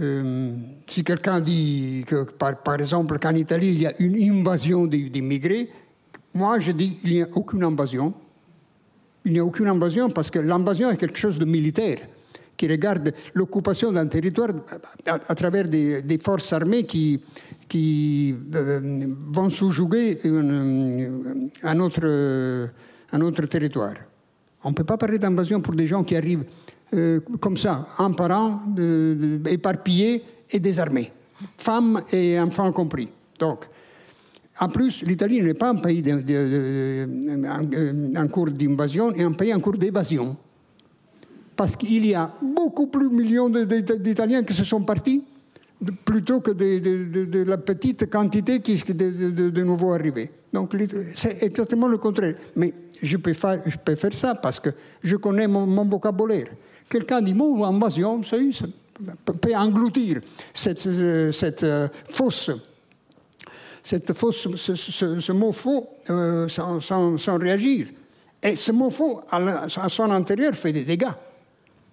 [0.00, 0.54] Euh,
[0.86, 5.68] si quelqu'un dit que, par, exemple, qu'en Italie, il y a une invasion d'immigrés,
[6.32, 8.14] moi, je dis qu'il n'y a aucune invasion.
[9.24, 11.98] Il n'y a aucune invasion parce que l'invasion est quelque chose de militaire
[12.60, 14.50] qui regarde l'occupation d'un territoire
[15.06, 17.18] à, travers des, forces armées qui,
[17.70, 20.18] qui euh, vont sous-jouer
[21.62, 22.04] un, autre,
[23.12, 23.94] un autre territoire.
[24.64, 26.44] On ne peut pas parler d'invasion pour des gens qui arrivent
[26.94, 28.60] euh, comme ça, un par
[29.46, 31.12] éparpillés et désarmés,
[31.56, 33.08] femmes et enfants compris.
[33.38, 33.68] Donc,
[34.58, 36.02] en plus, l'Italie n'est pas un pays
[38.16, 40.36] en cours d'invasion, et un pays en cours d'évasion
[41.54, 45.22] parce qu'il y a beaucoup plus de millions d'Italiens qui se sont partis
[46.04, 50.30] plutôt que de, la petite quantité qui de, nouveau arrivée.
[50.52, 50.74] Donc
[51.16, 52.34] c'est exactement le contraire.
[52.56, 54.70] Mais je peux, faire, je peux faire ça parce que
[55.02, 56.48] je connais mon, vocabulaire.
[56.88, 58.36] Quelqu'un dit, bon, invasion, ça,
[59.24, 60.20] peut- engloutir
[60.52, 61.88] cette, euh, cette euh,
[63.82, 67.86] cette fausse, ce, mot faux euh, sans, sans- réagir.
[68.42, 71.06] Et ce mot faux, à, son intérieur, fait des dégâts.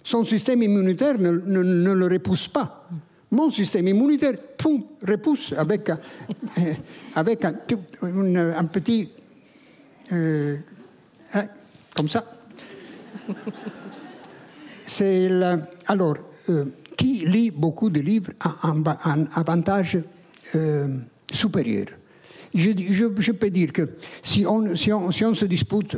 [0.03, 2.87] Son système immunitaire ne- ne le repousse pas.
[3.29, 4.35] Mon système immunitaire,
[5.05, 5.99] repousse avec, un-
[7.15, 9.09] un, petit...
[10.13, 10.57] euh,
[11.33, 11.47] hein,
[11.95, 12.23] comme ça.
[15.87, 16.15] Alors,
[16.49, 19.99] euh, qui lit beaucoup de livres a un, avantage
[20.55, 20.97] euh,
[21.31, 21.87] supérieur?
[22.55, 23.89] Je, peux dire que
[24.23, 25.97] si on, se dispute,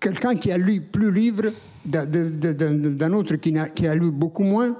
[0.00, 1.52] quelqu'un qui a lu plus livres
[1.84, 4.74] d'un- autre qui a lu beaucoup moins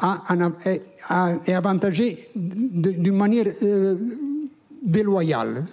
[0.00, 0.22] a,
[0.64, 3.96] est, a- est avantagé d'une manière euh,
[4.82, 5.64] déloyale.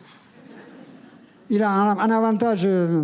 [1.50, 3.04] Il a un, un avantage euh,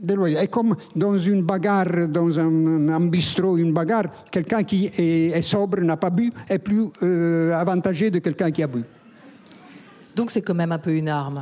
[0.00, 0.42] déloyal.
[0.44, 5.42] Et comme dans une bagarre, dans un, un bistrot, une bagarre, quelqu'un qui est, est
[5.42, 8.82] sobre, n'a pas bu, est plus euh, avantagé de quelqu'un qui a bu.
[10.16, 11.40] Donc c'est quand même un peu une arme.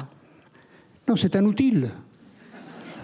[1.08, 1.72] Non, c'est un outil.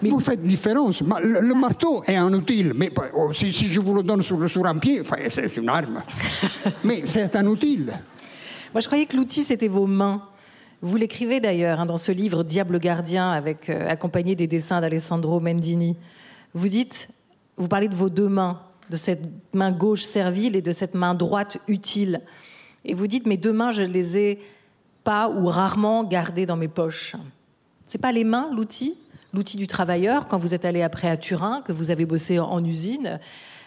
[0.01, 1.01] Mais- vous faites différence.
[1.01, 4.21] Ma- Le, le marteau est un outil, mais oh, si, si je vous le donne
[4.21, 6.01] sur, sur un pied, c'est une arme.
[6.83, 7.79] mais c'est un outil.
[8.73, 10.21] Moi, je croyais que l'outil, c'était vos mains.
[10.81, 15.39] Vous l'écrivez d'ailleurs hein, dans ce livre Diable gardien, avec, euh, accompagné des dessins d'Alessandro
[15.39, 15.95] Mendini.
[16.53, 17.07] Vous dites,
[17.57, 21.15] vous parlez de vos deux mains, de cette main gauche servile et de cette main
[21.15, 22.21] droite utile.
[22.83, 24.39] Et vous dites, mes deux mains, je les ai
[25.03, 27.15] pas ou rarement gardées dans mes poches.
[27.87, 28.95] C'est pas les mains, l'outil?
[29.35, 32.63] L'outil du travailleur, quand vous êtes allé après à Turin, que vous avez bossé en,
[32.63, 33.19] usine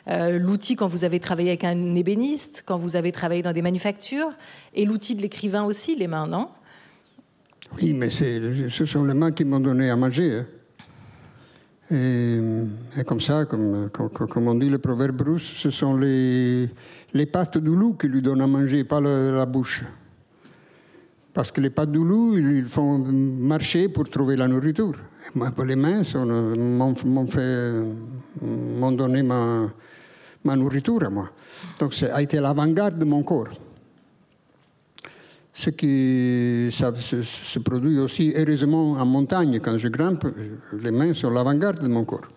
[0.08, 3.60] euh, l'outil quand vous avez travaillé avec un ébéniste, quand vous avez travaillé dans des
[3.60, 4.30] manufactures,
[4.72, 6.48] et l'outil de l'écrivain aussi, les mains, non?
[7.76, 10.38] Oui, mais ce sont les mains qui m'ont donné à manger.
[10.38, 10.46] hein.
[11.90, 16.70] Et, comme ça, comme, comme, on dit le proverbe russe, ce sont les,
[17.12, 19.84] les pattes du loup qui lui donnent à manger, pas la bouche.
[21.34, 21.70] Parce que les
[22.04, 24.94] loup, ils font marcher pour trouver la nourriture.
[25.34, 27.72] Moi, les mains sont- m'ont m'ont fait,
[28.42, 29.70] m'ont donné ma,
[30.42, 31.30] ma nourriture à moi.
[31.78, 33.48] Donc, ça a été l'avant-garde de mon corps.
[35.52, 39.58] Ce qui ça se, se produit aussi heureusement en montagne.
[39.60, 40.26] Quand je grimpe,
[40.72, 42.28] les mains sont l'avant-garde de mon corps.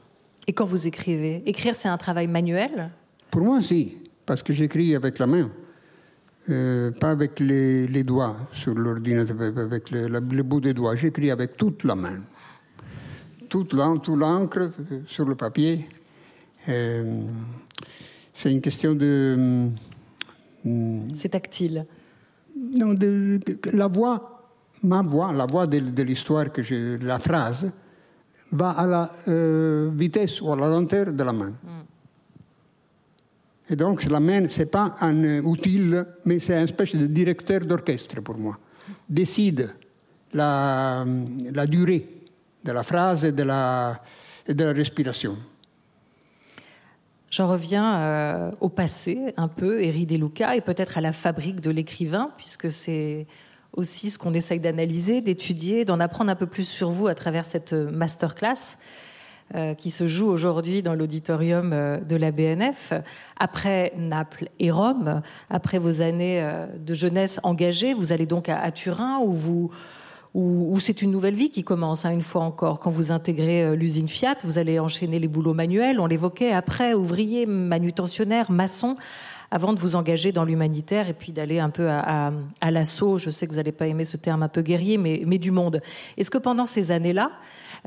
[0.48, 2.90] Et quand vous écrivez Écrire, c'est un travail manuel?
[3.30, 5.50] Pour moi, si, parce que j'écris avec la main,
[6.50, 10.96] Euh, pas avec les, les doigts sur l'ordinateur, avec le, la- le bout des doigts.
[10.96, 12.20] J'écris avec toute la main,
[13.48, 14.72] toute l'en- tout l'encre
[15.06, 15.88] sur le papier.
[16.68, 17.22] Euh,
[18.34, 19.68] c'est une question de.
[21.14, 21.86] C'est tactile.
[22.58, 24.50] Non, de- de- la voix,
[24.84, 27.70] ma voix, la voix de, de l'histoire, que je, la phrase,
[28.52, 31.54] va à la euh, vitesse ou à la lenteur de la main.
[33.72, 35.82] Et donc, la main, ce n'est pas un euh, outil,
[36.26, 38.58] mais c'est une espèce de directeur d'orchestre pour moi.
[39.10, 39.74] Décide
[40.34, 41.06] la,
[41.54, 42.06] la durée
[42.66, 44.02] de la phrase et de la,
[44.48, 45.38] respiration.
[47.30, 51.62] J'en reviens euh, au passé, un peu, Eri De Luca, et peut-être à la fabrique
[51.62, 53.26] de l'écrivain, puisque c'est
[53.72, 57.46] aussi ce qu'on essaye d'analyser, d'étudier, d'en apprendre un peu plus sur vous à travers
[57.46, 59.11] cette euh, masterclass euh,
[59.76, 62.94] qui se joue aujourd'hui dans l'auditorium euh, de la BNF.
[63.38, 68.72] Après Naples et Rome, après vos années euh, de jeunesse engagée, vous allez donc à,
[68.72, 69.72] Turin où vous
[70.34, 72.80] où, c'est une nouvelle vie qui commence, hein, une fois encore.
[72.80, 76.94] Quand vous intégrez euh, l'usine Fiat, vous allez enchaîner les boulots manuels, on l'évoquait, après
[76.94, 78.96] ouvrier, manutentionnaire, maçon,
[79.52, 83.18] avant de vous engager dans l'humanitaire et puis d'aller un peu à, à- à l'assaut,
[83.18, 85.52] je sais que vous n'allez pas aimer ce terme un peu guerrier, mais, mais du
[85.52, 85.82] monde.
[86.16, 87.32] Est-ce que pendant ces années-là,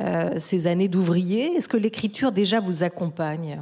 [0.00, 3.60] euh, ces années d'ouvrier, est-ce que l'écriture déjà vous accompagne?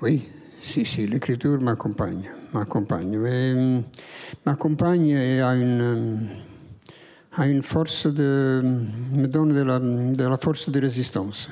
[0.00, 0.28] Oui,
[0.62, 3.18] si, si, l'écriture m'accompagne, m'accompagne.
[3.18, 3.82] Mais hum,
[4.46, 6.28] m'accompagne et a une, hum,
[7.32, 8.62] a une force de,
[9.12, 11.50] me donne de la, force de résistance.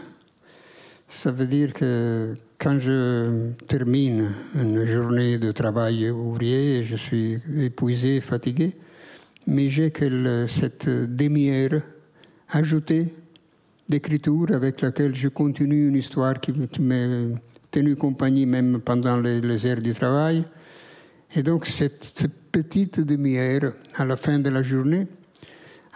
[1.08, 8.20] Ça veut dire que quand je termine une journée de travail ouvrier, je suis épuisé,
[8.20, 8.76] fatigué,
[9.48, 9.92] mais j'ai
[10.48, 11.82] cette demi-heure
[12.48, 13.12] ajoutée
[13.88, 17.38] d'écriture avec laquelle je continue une histoire qui, qui m'a
[17.70, 20.44] tenu compagnie même pendant les, heures du travail.
[21.34, 25.06] Et donc cette, petite demi-heure à la fin de la journée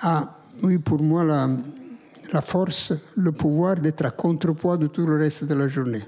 [0.02, 5.44] a, oui, pour moi, la, force, le pouvoir d'être à contrepoids de tout le reste
[5.44, 6.02] de la journée.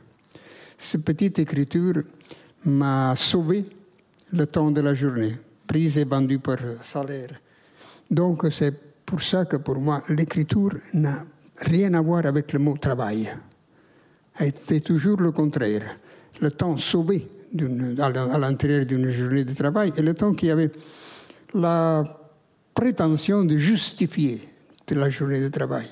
[0.76, 2.02] Cette petite écriture
[2.66, 3.64] m'a sauvé
[4.30, 7.40] le temps de la journée, prise et vendue par salaire.
[8.10, 11.24] Donc c'est pour ça que pour moi, l'écriture n'a
[11.56, 13.32] rien à voir avec le mot travail.
[14.62, 15.96] C'est toujours le contraire.
[16.40, 17.28] Le temps sauvé
[17.98, 20.70] à l'intérieur d'une journée de travail et le temps qui avait
[21.54, 22.02] la
[22.74, 24.48] prétention de justifier
[24.86, 25.88] de la journée de travail.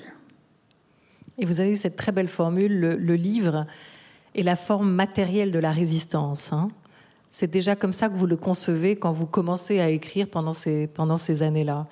[1.37, 3.65] Et vous avez eu cette très belle formule, le, livre
[4.35, 6.51] est la forme matérielle de la résistance.
[6.51, 6.69] Hein.
[7.31, 10.87] C'est déjà comme ça que vous le concevez quand vous commencez à écrire pendant ces,
[10.87, 11.87] pendant ces années-là.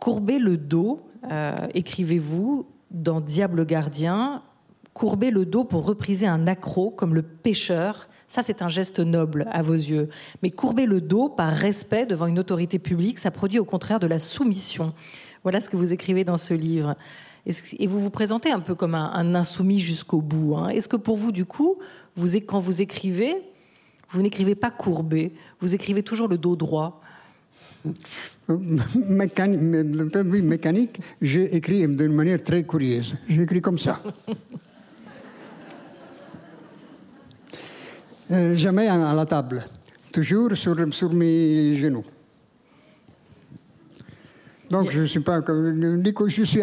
[0.00, 4.42] Courbez le dos, euh, écrivez-vous dans Diable gardien,
[4.94, 8.08] courbez le dos pour repriser un accro comme le pêcheur.
[8.28, 10.08] Ça, c'est un geste noble à vos yeux.
[10.42, 14.06] Mais courber le dos par respect devant une autorité publique, ça produit au contraire de
[14.06, 14.92] la soumission.
[15.42, 16.94] Voilà ce que vous écrivez dans ce livre.
[17.78, 20.56] Et vous vous présentez un peu comme un, insoumis jusqu'au bout.
[20.56, 20.68] Hein.
[20.68, 21.76] Est-ce que pour vous, du coup,
[22.46, 23.34] quand vous écrivez,
[24.10, 27.00] vous n'écrivez pas courbé, vous écrivez toujours le dos droit?
[28.94, 29.60] Mécanique,
[30.42, 33.14] mécanique j'ai écrit d'une manière très curieuse.
[33.28, 34.00] J'ai écrit comme ça.
[38.30, 39.64] Euh, jamais à la table,
[40.12, 42.04] toujours sur, sur mes genoux.
[44.70, 46.62] Donc je ne suis pas je suis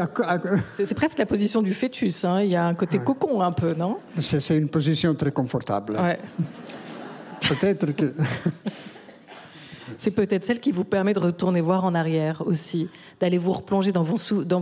[0.72, 2.24] C'est presque la position du fœtus.
[2.24, 2.42] Hein.
[2.44, 3.98] Il y a un côté cocon un peu, non?
[4.20, 5.98] C'est une position très confortable.
[7.42, 8.14] Peut-être que.
[9.98, 13.92] C'est peut-être celle qui vous permet de retourner voir en arrière aussi, d'aller vous replonger
[13.92, 14.18] dans vos,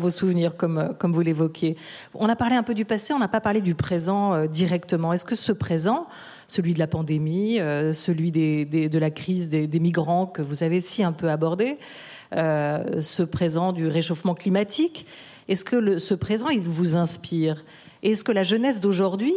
[0.09, 1.77] souvenirs, comme, euh, comme vous l'évoquiez.
[2.13, 5.13] On a parlé un peu du passé, on n'a pas parlé du présent euh, directement.
[5.13, 6.07] Est-ce que ce présent,
[6.47, 11.03] celui de la pandémie, euh, celui de la crise des, migrants que vous avez si
[11.03, 11.77] un peu abordé,
[12.31, 15.05] ce présent du réchauffement climatique,
[15.47, 17.63] est-ce que ce présent, il vous inspire?
[18.01, 19.33] Est-ce que la jeunesse d'aujourd'hui,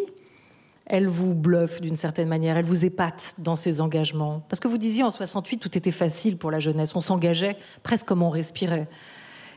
[0.86, 4.44] elle vous bluffe d'une certaine manière, elle vous épate dans ses engagements.
[4.48, 8.06] Parce que vous disiez en 68, tout était facile pour la jeunesse, on s'engageait presque
[8.06, 8.88] comme on respirait.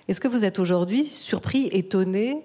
[0.08, 2.44] Est-ce que vous êtes aujourd'hui surpris, étonné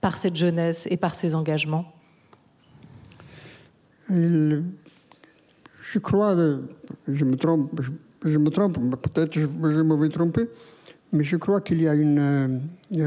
[0.00, 1.84] par cette jeunesse et par ses engagements?
[4.10, 4.62] Je
[6.02, 6.36] crois,
[7.06, 7.80] je me trompe,
[8.24, 10.48] je, me trompe, peut-être je, me vais tromper,
[11.12, 12.60] mais je crois qu'il y a une,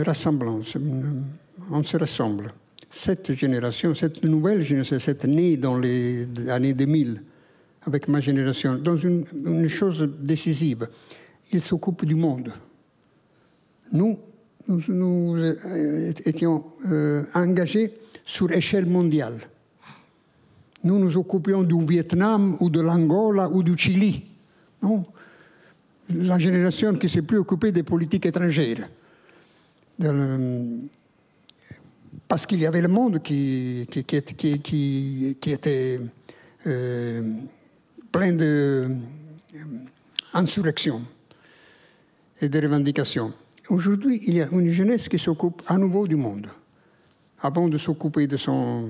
[0.05, 0.77] ressemblance,
[1.69, 2.53] on se ressemble
[2.89, 7.21] cette génération, cette nouvelle génération, cette née dans les années 2000,
[7.85, 9.25] avec ma génération, dans une,
[9.67, 10.87] chose décisive.
[11.51, 12.51] Ils s'occupent du monde.
[13.91, 14.17] Nous,
[14.67, 17.93] nous, euh, étions euh, engagés
[18.25, 19.39] sur échelle mondiale.
[20.83, 24.25] Nous nous occupions du Vietnam ou de l'Angola ou du Chili.
[24.81, 25.03] Non
[26.13, 28.89] La génération qui s'est plus occupée des politiques étrangères.
[32.27, 33.87] Parce qu'il y avait le monde qui,
[35.47, 36.01] était
[36.65, 37.33] euh,
[38.11, 38.33] plein
[40.33, 43.31] d'insurrection euh, et de revendications.
[43.69, 46.47] Aujourd'hui, il y a une jeunesse qui s'occupe à nouveau du monde,
[47.41, 48.89] avant de s'occuper de son...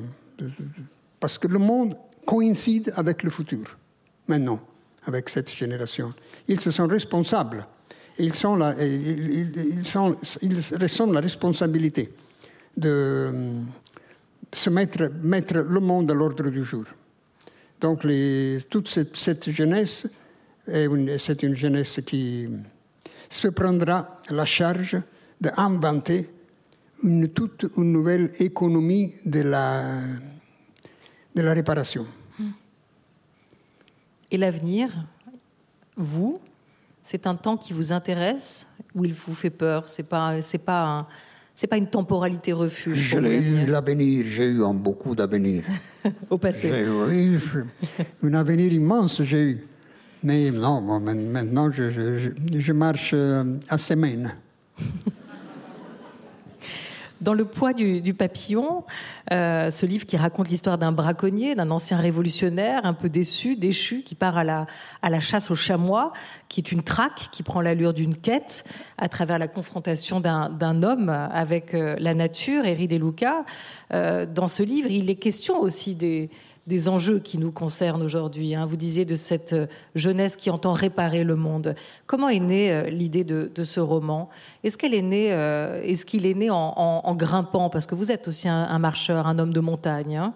[1.20, 3.78] parce que le monde coïncide avec le futur,
[4.28, 4.60] maintenant,
[5.06, 6.10] avec cette génération.
[6.48, 7.68] Ils se sont responsables.
[8.20, 8.32] Ils,
[10.42, 12.10] ils ressentent la responsabilité
[12.78, 13.62] de euh,
[14.54, 16.86] se mettre, mettre le monde à l'ordre du jour.
[17.82, 18.06] Donc
[18.70, 20.08] toute cette, jeunesse,
[20.66, 22.48] c'est une jeunesse qui
[23.30, 24.98] se prendra la charge
[25.40, 26.30] d'inventer
[27.04, 30.02] une toute une nouvelle économie de la,
[31.36, 32.06] de la réparation.
[34.32, 34.90] Et l'avenir,
[35.96, 36.40] vous,
[37.04, 40.84] c'est un temps qui vous intéresse ou il vous fait peur C'est pas, c'est pas
[40.84, 41.08] un,
[41.58, 42.99] c'est pas une temporalité refuge.
[42.99, 45.64] Je l'ai eu l'avenir, j'ai eu un beaucoup d'avenir.
[46.30, 46.72] Au passé.
[47.08, 47.39] Oui,
[48.22, 49.68] un avenir immense j'ai eu.
[50.24, 52.30] Mais non, maintenant je, je,
[52.60, 54.36] je marche euh, à semaine.
[57.20, 58.84] Dans Le poids du, papillon,
[59.32, 64.03] euh, ce livre qui raconte l'histoire d'un braconnier, d'un ancien révolutionnaire un peu déçu, déchu,
[64.03, 66.13] qui part à la, chasse au chamois,
[66.47, 68.65] qui est une traque, qui prend l'allure d'une quête
[68.97, 73.45] à travers la confrontation d'un homme avec euh, la nature, Eri De Luca.
[73.93, 76.30] Euh, dans ce livre, il est question aussi des,
[76.68, 78.53] des enjeux qui nous concernent aujourd'hui.
[78.53, 78.65] Hein.
[78.65, 81.76] Vous disiez de cette euh, jeunesse qui entend réparer le monde.
[82.05, 84.30] Comment est née euh, l'idée de, ce roman?
[84.63, 87.70] Est-ce qu'elle est née euh, Est-ce qu'il est né en, grimpant?
[87.70, 90.34] Parce que vous êtes aussi un, marcheur, un homme de montagne, hein,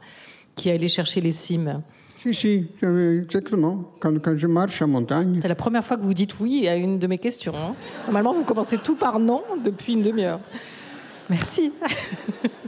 [0.55, 1.81] qui est allé chercher les cimes.
[2.17, 3.91] Si, si, exactement.
[3.99, 5.39] Quand, je marche en montagne.
[5.41, 7.53] C'est la première fois que vous dites oui à une de mes questions.
[7.55, 7.75] Hein.
[8.05, 10.39] Normalement, vous commencez tout par non depuis une demi-heure.
[11.31, 11.71] Merci.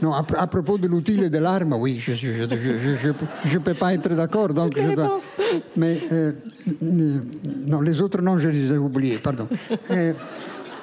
[0.00, 4.08] Non, à, à propos de l'outil et de l'arme, oui, je ne peux pas être
[4.14, 4.48] d'accord.
[4.54, 5.18] Donc je dois-.
[5.76, 6.32] Mais euh,
[7.70, 9.46] non, les autres non, je les ai oubliés, pardon.
[9.90, 10.12] Euh,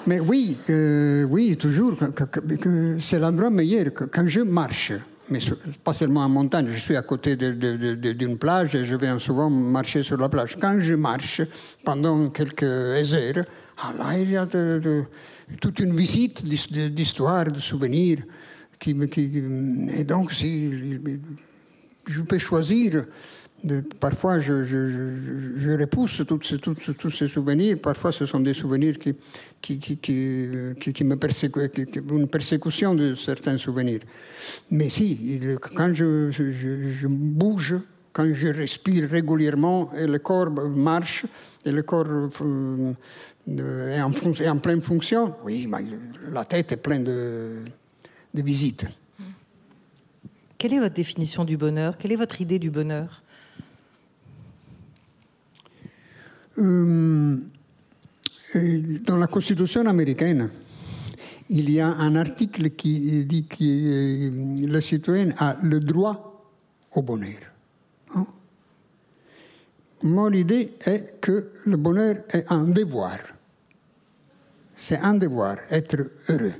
[0.05, 1.95] mais oui, euh, oui, toujours,
[2.99, 3.85] c'est l'endroit meilleur.
[4.11, 4.93] quand je marche,
[5.29, 5.39] mais
[5.83, 10.03] pas seulement en montagne, je suis à côté d'une plage et je viens souvent marcher
[10.03, 10.55] sur la plage.
[10.61, 11.41] Quand je marche
[11.83, 13.43] pendant quelques heures,
[13.83, 15.03] ah là, il y a de- de-
[15.59, 18.19] toute une visite d'his- d'histoire, de souvenirs.
[18.85, 20.71] Et donc, si,
[22.07, 23.05] je peux choisir.
[23.99, 27.77] Parfois, je, repousse tous ces souvenirs.
[27.79, 29.13] Parfois, ce sont des souvenirs qui,
[31.03, 33.99] me persécutent, une persécution de certains souvenirs.
[34.71, 35.39] Mais si,
[35.75, 37.75] quand je bouge,
[38.13, 41.25] quand je respire régulièrement et le corps marche
[41.65, 42.07] et le corps
[42.41, 42.93] euh,
[43.47, 45.85] est, en, fon- est en pleine fonction, oui, mais
[46.31, 47.57] la tête est pleine de,
[48.33, 48.85] de visites.
[50.57, 51.97] Quelle est votre définition du bonheur?
[51.97, 53.23] Quelle est votre idée du bonheur?
[56.59, 57.37] Euh,
[58.55, 60.49] euh, dans la Constitution américaine,
[61.49, 66.45] il y a un article qui dit que euh, le citoyen a le droit
[66.93, 67.39] au bonheur.
[70.03, 70.07] Hein?
[70.07, 73.17] Mon idée est que le bonheur est un devoir.
[74.75, 75.97] C'est un devoir, être
[76.29, 76.53] heureux.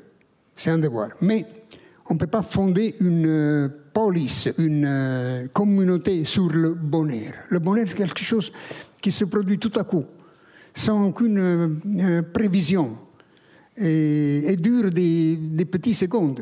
[0.56, 1.10] C'est un devoir.
[1.22, 1.46] Mais
[2.10, 7.34] on ne peut pas fonder une euh, police, une euh, communauté sur le bonheur.
[7.50, 8.52] Le bonheur, c'est quelque chose
[9.02, 10.06] qui se produit tout à coup,
[10.74, 12.98] sans aucune euh, prévision,
[13.78, 16.42] et, et dure des, des petites secondes,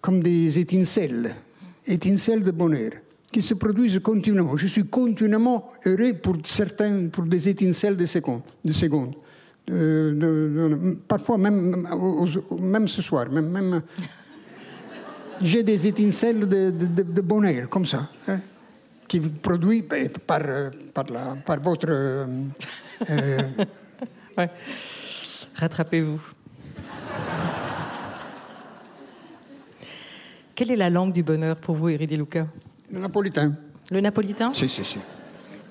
[0.00, 1.34] comme des étincelles,
[1.86, 2.90] étincelles de bonheur,
[3.36, 4.56] qui se produisent continuellement.
[4.56, 8.40] Je suis continuellement heureux pour certains, pour des étincelles de secondes.
[8.64, 9.14] De secondes.
[9.70, 11.86] Euh, parfois, même,
[12.58, 13.82] même ce soir, même, même
[15.42, 18.40] j'ai des étincelles de, bonheur, comme ça, hein,
[19.06, 21.04] qui produit ben, par, euh, par,
[21.44, 21.88] par votre...
[21.90, 23.42] euh.
[25.56, 26.22] Rattrapez-vous.
[30.54, 32.46] Quelle est la langue du bonheur pour vous, Éric Luca
[32.92, 33.52] le napolitain.
[33.90, 34.98] Le napolitain Si, si, si.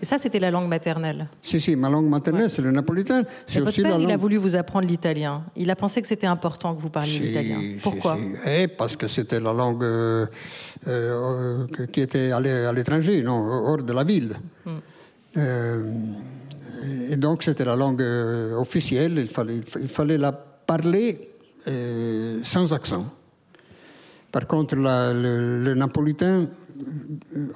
[0.02, 1.28] Et ça, c'était la langue maternelle.
[1.42, 3.24] Si, si, ma langue maternelle, c'est le napolitain.
[3.48, 4.20] C'est votre père, la il a langue...
[4.20, 5.44] voulu vous apprendre l'italien.
[5.56, 7.60] Il a pensé que c'était important que vous parliez Si, l'italien.
[7.82, 8.34] Pourquoi si.
[8.46, 10.26] Eh, Parce que c'était la langue euh,
[10.88, 13.38] euh, qui était à l'é- à l'étranger, non,
[13.68, 14.34] hors de la ville.
[14.66, 14.70] Hmm.
[15.38, 15.92] Euh,
[17.10, 18.02] et donc c'était la langue
[18.58, 21.30] officielle, il fallait, il fallait la parler
[22.44, 23.06] sans accent.
[24.32, 26.48] Par contre, la- le, le napolitain,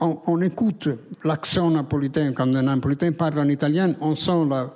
[0.01, 0.89] on, on écoute
[1.23, 2.31] l'accent napolitain.
[2.33, 4.73] Quand un napolitain parle en italien, on sent la,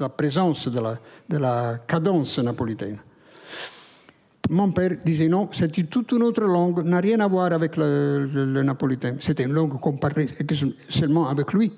[0.00, 2.98] la présence de la, de la cadence napolitaine.
[4.50, 7.76] Mon père disait non, c'est une- toute une autre langue, n'a rien à voir avec
[7.76, 9.14] le, le- le napolitain.
[9.20, 10.26] C'était une langue qu'on parlait
[10.88, 11.72] seulement avec lui,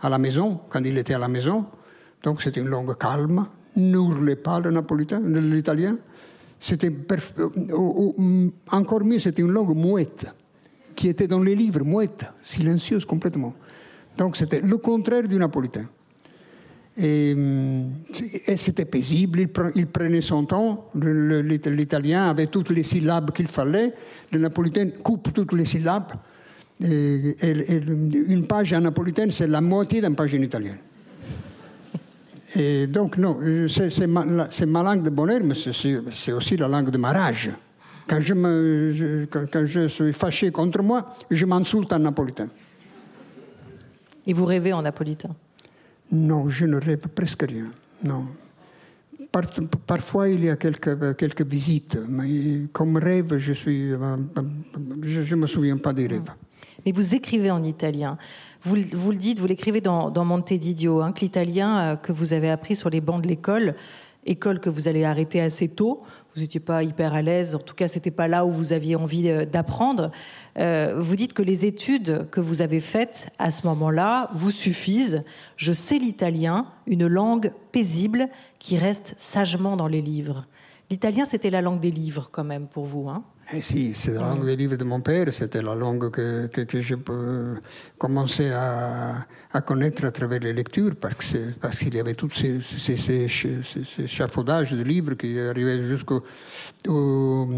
[0.00, 1.64] à la maison, quand il était à la maison.
[2.22, 3.46] Donc c'était une langue calme,
[3.76, 5.96] n'ourlez pas le napolitain, l'italien.
[6.60, 10.26] C'était perf- euh, encore mieux, c'était une langue mouette,
[11.02, 13.52] qui était dans les livres, mouette, silencieuse complètement.
[14.16, 15.86] Donc c'était le contraire du napolitain.
[16.96, 17.34] Et,
[18.46, 20.90] et c'était paisible, il, pre- il prenait son temps.
[20.94, 23.92] L'italien avait toutes les syllabes qu'il fallait.
[24.30, 26.12] Le napolitain coupe toutes les syllabes.
[26.80, 27.34] Et,
[28.28, 30.76] une page en napolitain, c'est la moitié d'une page en italien.
[32.86, 37.10] Donc, non, c'est ma, ma langue de bonheur, mais c'est aussi la langue de ma
[37.12, 37.50] rage.
[38.08, 42.48] Quand je, me, je- quand, quand je suis fâché contre moi, je m'insulte en napolitain.
[44.26, 45.34] Et vous rêvez en napolitain?
[46.10, 47.70] Non, je ne rêve presque rien.
[48.04, 48.26] Non.
[49.30, 49.46] Par-
[49.86, 54.16] parfois, il y a quelques, quelques visites, mais comme rêve, je euh,
[55.02, 56.30] je ne me souviens pas des rêves.
[56.84, 58.18] Mais vous écrivez en italien.
[58.62, 62.12] Vous, vous le dites, vous l'écrivez dans, dans Monte Didio, hein, que l'italien euh, que
[62.12, 63.74] vous avez appris sur les bancs de l'école,
[64.26, 66.02] école que vous allez arrêter assez tôt,
[66.34, 68.96] vous n'étiez pas hyper à l'aise, en tout cas, c'était pas là où vous aviez
[68.96, 70.10] envie euh, d'apprendre.
[70.58, 75.24] Euh, vous dites que les études que vous avez faites à ce moment-là vous suffisent.
[75.56, 78.28] Je sais l'italien, une langue paisible
[78.58, 80.46] qui reste sagement dans les livres.
[80.90, 83.24] L'italien, c'était la langue des livres quand même pour vous, hein?
[83.50, 86.62] Eh si, c'est la langue des livres de mon père, c'était la langue que, que,
[86.62, 86.94] que je
[87.98, 92.30] commencer à, à connaître à travers les lectures, parce que parce qu'il y avait tous
[92.30, 96.22] ces, ces, ces, ces- ces échafaudages de livres qui arrivaient jusqu'au
[96.88, 97.48] au,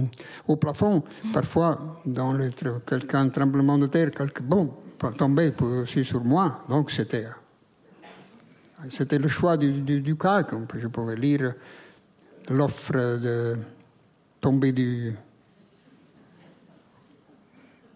[0.49, 1.03] au plafond.
[1.33, 2.51] Parfois, dans le,
[2.87, 4.75] quelqu'un tremblement de terre, quelque bon
[5.19, 6.65] tombait aussi sur moi.
[6.69, 7.27] Donc c'était
[8.91, 10.45] c'était le choix du, du, du cas.
[10.77, 11.55] Je pouvais lire
[12.51, 13.57] l'offre de
[14.41, 15.15] tombé du...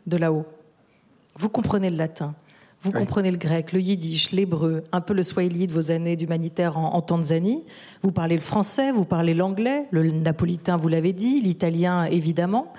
[0.08, 0.46] De là-haut.
[1.36, 2.34] Vous comprenez le latin,
[2.80, 6.78] vous comprenez le grec, le yiddish, l'hébreu, un peu le swahili de vos années d'humanitaire
[6.78, 7.64] en, en, Tanzanie.
[8.02, 12.72] Vous parlez le français, vous parlez l'anglais, le napolitain, vous l'avez dit, l'italien évidemment.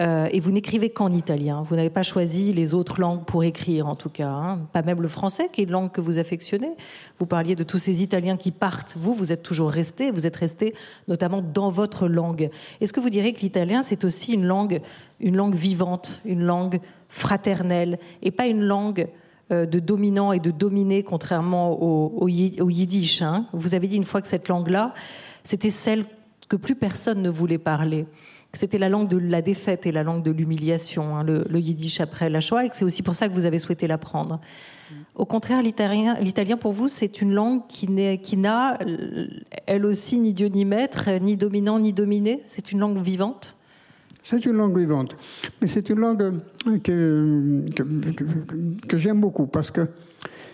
[0.00, 1.62] Euh, et vous n'écrivez qu'en italien.
[1.62, 4.30] Vous n'avez pas choisi les autres langues pour écrire, en tout cas.
[4.30, 4.60] Hein.
[4.72, 6.70] Pas même le français, qui est une langue que vous affectionnez.
[7.18, 8.96] Vous parliez de tous ces Italiens qui partent.
[8.98, 10.10] Vous, vous êtes toujours resté.
[10.10, 10.74] Vous êtes resté
[11.06, 12.50] notamment dans votre langue.
[12.80, 14.80] Est-ce que vous direz que l'italien, c'est aussi une langue,
[15.20, 19.08] une langue vivante, une langue fraternelle, et pas une langue
[19.52, 23.20] euh, de dominant et de dominé, contrairement au, yiddish.
[23.20, 23.46] Hein?
[23.52, 24.94] Vous avez dit une fois que cette langue-là,
[25.44, 26.06] c'était celle
[26.48, 28.06] que plus personne ne voulait parler
[28.52, 32.28] c'était la langue de la défaite et la langue de l'humiliation, hein, le, yiddish après
[32.28, 34.40] la Shoah, et que c'est aussi pour ça que vous avez souhaité l'apprendre.
[35.14, 38.78] Au contraire, l'italien, l'italien pour vous, c'est une langue qui, n'est, qui n'a,
[39.66, 42.42] elle aussi, ni Dieu ni maître, ni dominant ni dominé?
[42.46, 43.56] C'est une langue vivante?
[44.24, 45.16] C'est une langue vivante,
[45.60, 46.40] mais c'est une langue
[46.82, 48.24] que, que, que,
[48.86, 49.88] que j'aime beaucoup parce que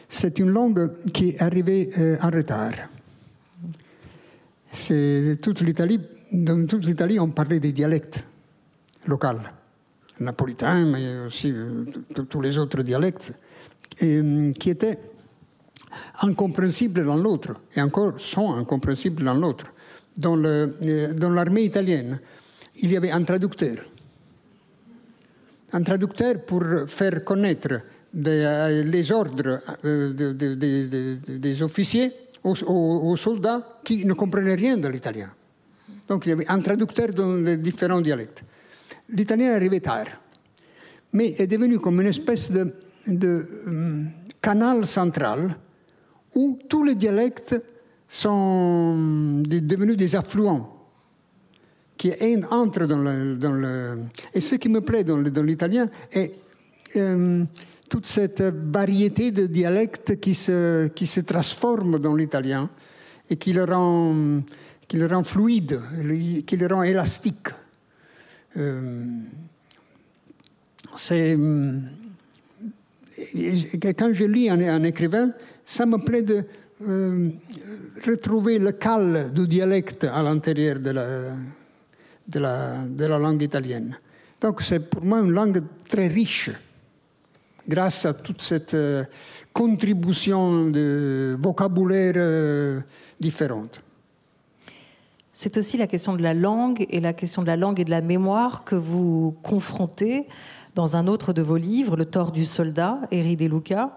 [0.09, 2.73] c'est une langue qui est arrivée euh, en retard.
[4.73, 6.01] C'est toute l'Italie
[6.37, 8.23] dans toute l'Italie, on parlait des dialectes
[9.07, 9.41] locaux,
[10.21, 11.85] napolitain, mais aussi euh,
[12.29, 13.33] tous les autres dialectes,
[14.03, 14.99] euh, qui étaient
[16.21, 19.67] incompréhensibles dans l'autre, et encore sont incompréhensibles dans l'autre.
[20.25, 22.19] Euh, dans l'armée italienne,
[22.81, 23.79] il y avait un traducteur.
[25.73, 27.81] Un traducteur pour faire connaître
[28.15, 32.13] les ordres de, de, de, des officiers
[32.45, 35.31] aux soldats qui ne comprenaient rien de l'italien.
[36.09, 38.43] Donc il y avait un traducteur dans les différents dialectes.
[39.09, 40.07] L'italien arrivé tard,
[41.13, 44.09] mais est devenu comme une espèce de, um,
[44.41, 45.57] canal central
[46.35, 47.57] où tous les dialectes
[48.09, 50.73] sont devenus des affluents
[51.97, 52.13] qui
[52.51, 53.99] entrent dans le, dans le...
[54.35, 56.35] Et ce qui me plaît dans, dans l'italien est
[56.97, 57.45] euh,
[57.89, 62.69] toute cette variété de dialectes qui se, qui se transforment dans l'italien
[63.31, 64.43] et qui le rend
[64.89, 65.81] qui le rend fluide,
[66.47, 67.49] qui le rend élastique.
[68.57, 69.05] Euh,
[70.97, 71.37] c'est
[73.97, 75.31] quand je lis un, écrivain,
[75.65, 76.45] ça me plaît de
[76.87, 77.31] euh,
[78.07, 80.91] retrouver le cal du dialecte à l'intérieur de
[82.39, 83.97] la, langue italienne.
[84.41, 86.51] Donc c'est pour moi une langue très riche,
[87.67, 89.05] grâce à toute cette euh,
[89.53, 92.81] contribution de vocabulaire euh,
[93.19, 93.81] différente.
[95.39, 97.91] C'est aussi la question de la langue et la question de la langue et de
[97.91, 100.27] la mémoire que vous confrontez
[100.75, 103.95] dans un autre de vos livres, Le tort du soldat, Eri De Luca.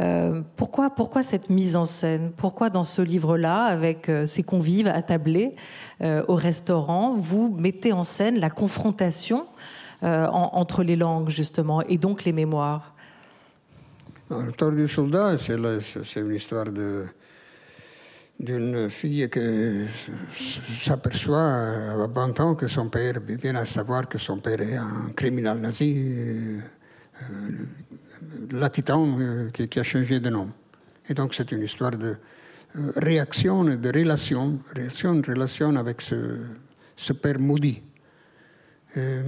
[0.00, 2.32] Euh, pourquoi, pourquoi cette mise en scène?
[2.34, 5.56] Pourquoi dans ce livre-là, avec euh, ces convives attablés
[6.00, 9.44] euh, au restaurant, vous mettez en scène la confrontation
[10.04, 12.94] euh, en, entre les langues, justement, et donc les mémoires?
[14.30, 17.04] Le tort du soldat, c'est une histoire de
[18.38, 19.86] d'une fille qui
[20.80, 25.10] s'aperçoit à 20 ans que son père vient à savoir que son père est un
[25.16, 26.60] criminel nazi,
[27.22, 27.66] euh,
[28.50, 30.52] l'Atitan euh, qui, a changé de nom.
[31.08, 32.16] Et donc c'est une histoire de
[32.76, 37.82] euh, réaction, de relation, réaction, relation avec ce, père maudit.
[38.96, 39.22] Euh,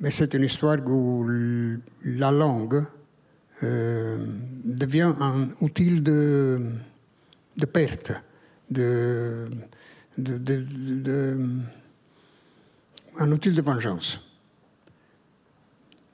[0.00, 1.26] mais c'est une histoire où
[2.04, 2.99] la langue, euh,
[3.62, 6.72] devient un outil de,
[7.56, 8.12] de perte,
[8.70, 9.46] de,
[10.16, 11.38] de,
[13.18, 14.20] un outil de vengeance.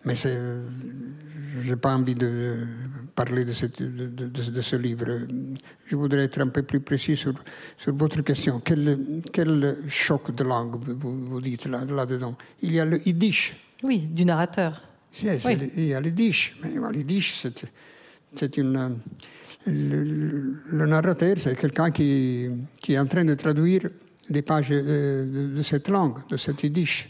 [0.05, 2.67] Mais je n'ai pas envie de
[3.15, 5.27] parler de, ce livre.
[5.87, 7.35] Je voudrais être un peu plus précis sur,
[7.77, 8.61] sur votre question.
[8.61, 12.31] Quel, quel, choc de langue vous, dites là-dedans?
[12.31, 13.57] Là Il y a le yiddish.
[13.83, 14.83] Oui, du narrateur.
[15.23, 15.59] Yes, oui.
[15.77, 16.57] Il y a les dish.
[16.63, 17.47] Mais les dish,
[18.35, 18.99] c'est une.
[19.69, 22.49] Le, le narrateur, c'est quelqu'un qui,
[22.81, 23.91] qui, est en train de traduire
[24.31, 27.09] des pages de, de, de cette langue, de cette yiddish.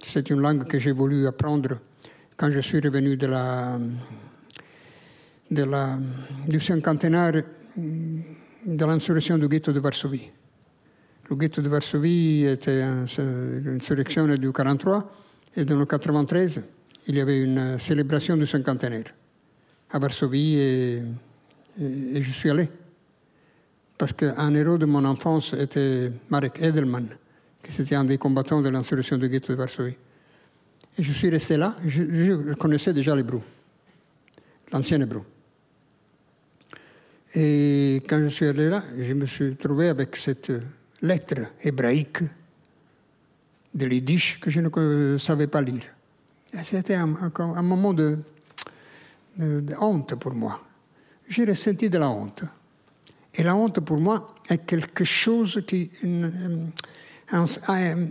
[0.00, 1.78] C'est une langue que j'ai voulu apprendre
[2.36, 3.78] quand je suis revenu de la,
[5.50, 5.98] de la,
[6.48, 7.44] du cinquantenaire
[7.76, 10.30] de l'insurrection du ghetto de Varsovie.
[11.30, 15.12] Le ghetto de Varsovie était une insurrection du 43
[15.56, 16.62] et le 93,
[17.08, 19.14] il y avait une célébration du cinquantenaire
[19.90, 21.02] à Varsovie et,
[21.78, 22.68] je suis allé.
[23.96, 27.08] Parce qu'un héros de mon enfance était Marek Edelman,
[27.62, 29.96] qui était un des combattants de l'insurrection du ghetto de Varsovie.
[30.98, 33.40] Et je suis resté là, je, je connaissais déjà l'hébreu,
[34.72, 35.22] l'ancien hébreu.
[37.34, 40.52] Et quand je suis allé là, je me suis trouvé avec cette
[41.00, 42.22] lettre hébraïque
[43.74, 45.84] de l'Yiddish que je ne savais pas lire.
[46.62, 47.06] C'était un,
[47.62, 48.18] moment de,
[49.80, 50.60] honte pour moi.
[51.28, 52.42] J'ai ressenti de la honte.
[53.34, 56.66] Et la honte pour moi est quelque chose qui euh,
[57.34, 58.06] euh,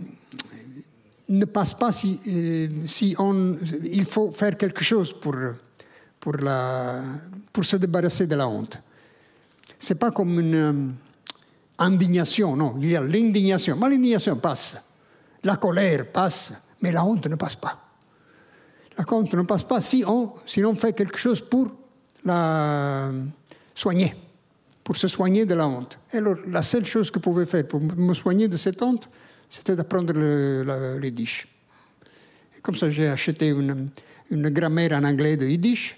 [1.28, 5.34] ne passe pas si, euh, si on, il faut faire quelque chose pour,
[6.20, 8.78] pour, se débarrasser de la honte.
[9.78, 10.94] C'est pas comme une
[11.76, 14.76] indignation, non, il y a l'indignation, mais l'indignation passe,
[15.42, 17.87] la colère passe, mais la honte ne passe pas.
[18.98, 21.70] La honte ne passe pas si on, si on fait quelque chose pour
[22.24, 23.12] la
[23.74, 24.14] soigner,
[24.82, 25.98] pour se soigner de la honte.
[26.12, 29.08] alors, la seule chose que je pouvais faire pour me soigner de cette honte,
[29.48, 30.64] c'était d'apprendre le,
[30.98, 31.46] le, yiddish.
[32.56, 33.88] Et comme ça, j'ai acheté une,
[34.30, 35.96] une, grammaire en anglais de yiddish.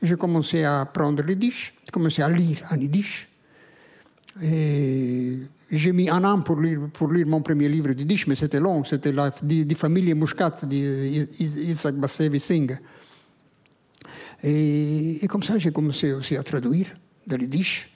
[0.00, 3.28] J'ai commencé à apprendre le yiddish, j'ai commencé à lire en yiddish.
[4.40, 5.38] Et
[5.70, 8.60] j'ai mis un an pour lire, pour lire mon premier livre de yiddish, mais c'était
[8.60, 8.84] long.
[8.84, 12.78] C'était la di, famille Muscat d'Isaac Bassevi Singh.
[14.42, 16.86] Et, et, comme ça, j'ai commencé aussi à traduire
[17.26, 17.90] de yiddish.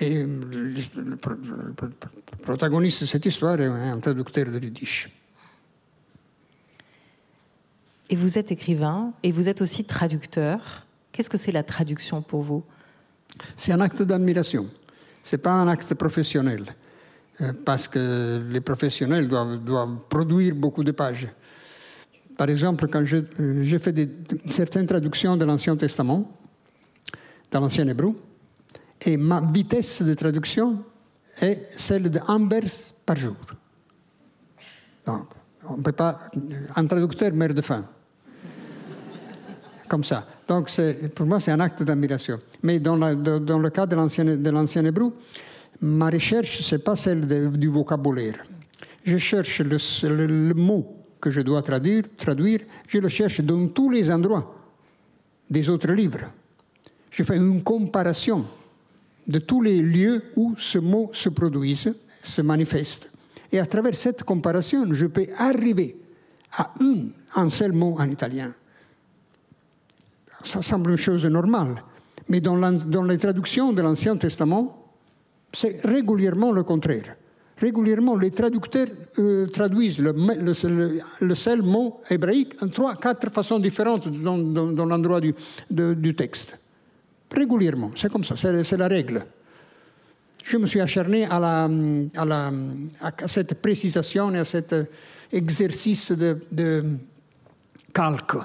[0.00, 1.16] Et le, le,
[2.42, 5.10] protagoniste de cette histoire est un traducteur de yiddish.
[8.10, 10.86] Et vous êtes écrivain et vous êtes aussi traducteur.
[11.12, 12.64] Qu'est-ce que c'est la traduction pour vous?
[13.56, 14.68] C'est un acte d'admiration.
[15.32, 16.74] N'est pas un acte professionnel,
[17.40, 21.28] euh, parce que les professionnels doivent, produire beaucoup de pages.
[22.36, 23.94] Par exemple, quand euh, j'ai fait
[24.48, 26.30] certaines traductions de l'Ancien Testament,
[27.50, 28.14] dans l'Ancien Hébreu,
[29.04, 30.84] et ma vitesse de traduction
[31.40, 32.18] est celle de
[32.48, 32.70] vers
[33.04, 33.36] par jour.
[35.06, 35.28] Donc,
[35.68, 36.18] on ne peut pas.
[36.76, 37.84] Un traducteur meurt de faim.
[39.88, 40.26] Comme ça.
[40.48, 40.70] Donc,
[41.14, 42.40] pour moi, c'est un acte d'admiration.
[42.62, 45.12] Mais dans, le cas de l'ancien hébreu,
[45.82, 48.46] ma recherche, ce n'est pas celle du vocabulaire.
[49.04, 54.10] Je cherche le, mot que je dois traduire, traduire, je le cherche dans tous les
[54.10, 54.54] endroits
[55.50, 56.30] des autres livres.
[57.10, 58.46] Je fais une comparaison
[59.26, 61.92] de tous les lieux où ce mot se produise,
[62.22, 63.10] se manifeste.
[63.52, 65.96] Et à travers cette comparaison, je peux arriver
[66.56, 68.52] à une, un seul mot en italien.
[70.44, 71.82] Ça semble une chose normale,
[72.28, 72.56] mais dans,
[73.02, 74.92] les traductions de l'Ancien Testament,
[75.52, 77.16] c'est régulièrement le contraire.
[77.56, 78.86] Régulièrement, les traducteurs
[79.18, 84.36] euh, traduisent le, seul mot hébraïque en trois, quatre façons différentes dans,
[84.86, 86.56] l'endroit du, texte.
[87.34, 89.26] Régulièrement, c'est comme ça, c'est la règle.
[90.44, 91.68] Je me suis acharné à,
[93.26, 94.74] cette précisation et à cet
[95.32, 96.84] exercice de, de
[97.92, 98.36] calque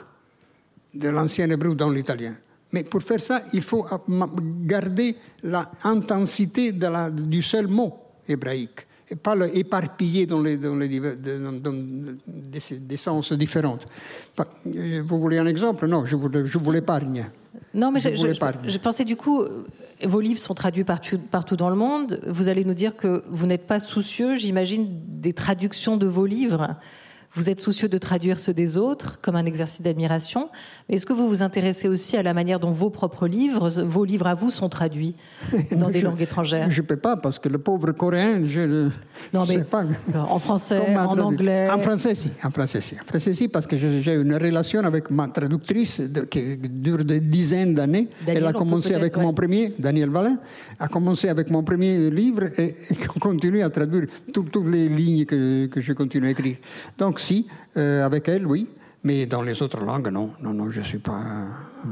[0.93, 2.35] de l'ancien hébreu dans l'italien.
[2.71, 3.85] Mais pour faire ça, il faut
[4.65, 6.73] garder l'intensité
[7.11, 7.93] du seul mot
[8.27, 11.73] hébraïque et pas l'éparpiller dans, les, dans, les, dans, dans
[12.27, 13.77] des, des, sens différents.
[14.65, 15.87] Vous voulez un exemple?
[15.87, 17.29] Non, je vous, je vous l'épargne.
[17.73, 19.43] Non, mais je, je, je, pensais du coup,
[20.03, 22.19] vos livres sont traduits partout, partout dans le monde.
[22.27, 26.75] Vous allez nous dire que vous n'êtes pas soucieux, j'imagine, des traductions de vos livres.
[27.35, 30.49] Vous êtes soucieux de traduire ceux des autres comme un exercice d'admiration.
[30.87, 34.05] Mais est-ce que vous vous intéressez aussi à la manière dont vos propres livres, vos
[34.05, 35.15] livres à vous, sont traduits
[35.71, 36.69] dans des je, langues étrangères?
[36.69, 38.61] Je ne peux pas parce que le pauvre coréen, je
[39.33, 39.83] ne sais pas.
[40.13, 42.29] En français, en anglais En français, si.
[42.43, 42.95] En français, si.
[43.01, 47.19] En français, si, parce que j'ai une relation avec ma traductrice de, qui dure des
[47.19, 48.09] dizaines d'années.
[48.27, 49.23] Elle a commencé avec ouais.
[49.23, 50.37] mon premier, Daniel Valin,
[50.79, 55.65] a commencé avec mon premier livre et, et continue à traduire toutes, les lignes que,
[55.65, 56.57] que je continue à écrire.
[56.99, 57.47] Donc, si,
[57.77, 58.67] euh, avec elle, oui,
[59.03, 60.31] mais dans les autres langues, non.
[60.41, 61.19] Non, non, je ne suis pas.
[61.19, 61.89] Euh,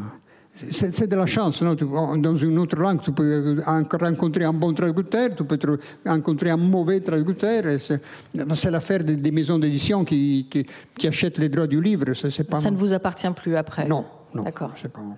[0.69, 1.61] c'est de la chance.
[1.61, 1.75] Non
[2.17, 6.99] dans une autre langue, tu peux rencontrer un bon traducteur, tu peux rencontrer un mauvais
[6.99, 7.63] traducteur.
[7.79, 10.65] C'est l'affaire des, des, maisons d'édition qui, qui,
[10.97, 12.05] qui, achètent les droits du livre.
[12.49, 14.05] Pas Ça ne vous appartient plus après Non,
[14.35, 14.43] non.
[14.43, 14.73] D'accord.
[14.93, 15.15] Pas mon.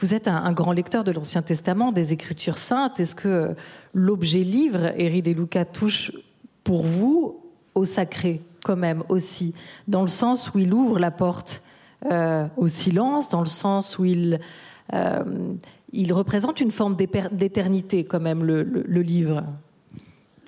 [0.00, 3.00] Vous êtes un, un, grand lecteur de l'Ancien Testament, des Écritures saintes.
[3.00, 3.54] Est-ce que
[3.94, 6.12] l'objet livre, Éric et Lucas, touche
[6.62, 7.40] pour vous
[7.74, 8.42] au sacré?
[8.68, 9.54] Quand même aussi,
[9.88, 11.62] dans le sens où il ouvre la porte
[12.12, 14.38] euh, au silence, dans le sens où il,
[14.92, 15.24] euh,
[15.94, 16.94] il représente une forme
[17.32, 19.42] d'éternité quand même, le, le, le livre.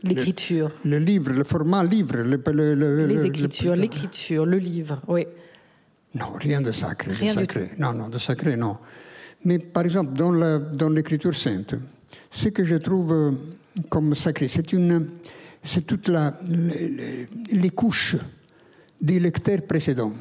[0.04, 0.70] L'écriture.
[0.84, 2.16] Le, le, livre, le format livre.
[2.16, 5.26] Le, Les écritures, l'écriture, le livre, oui.
[6.14, 7.12] Non, rien de sacré.
[7.12, 7.70] Rien de sacré.
[7.78, 8.76] Non, non, de sacré, non.
[9.46, 11.74] Mais par exemple, dans l'écriture sainte,
[12.30, 13.30] ce que je trouve euh,
[13.88, 15.06] comme sacré, c'est une
[15.62, 18.16] c'est toutes les, couches
[19.00, 20.12] des lecteurs précédents.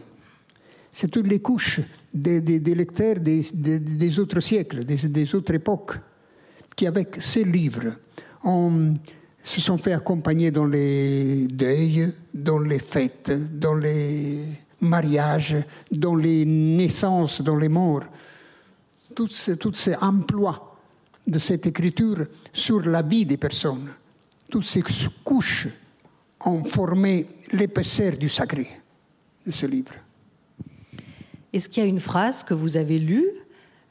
[0.92, 1.82] C'est toutes les couches
[2.14, 5.94] des, lecteurs des, autres siècles, des, autres époques.
[6.76, 7.96] qui, avec ces livres,
[9.44, 14.44] se sont fait accompagner dans les deuils, dans les fêtes, dans les
[14.82, 15.58] mariages,
[15.92, 18.04] dans les naissances, dans les morts.
[19.16, 20.78] Tous ces, tous ces emplois
[21.26, 23.90] de cette écriture sur la vie des personnes,
[24.50, 24.84] toutes ces
[25.24, 25.68] couches
[26.46, 28.68] ont formé l'épaisseur du sacré
[29.46, 29.94] de ce livre.
[31.52, 33.28] Est-ce qu'il y a une phrase que vous avez lue,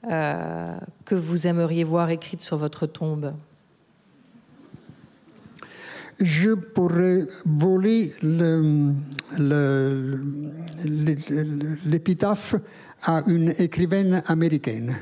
[0.09, 3.34] euh, que vous aimeriez voir écrite sur votre tombe?
[6.20, 8.12] Je pourrais voler
[11.86, 12.56] l'épitaphe
[13.02, 14.96] à une écrivaine américaine.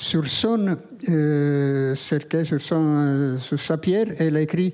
[0.00, 0.76] Sur son
[1.08, 4.72] euh, cercueil, sur, son, euh, sur sa pierre, elle a écrit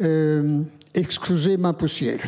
[0.00, 0.60] euh,
[0.94, 2.20] Excusez ma poussière.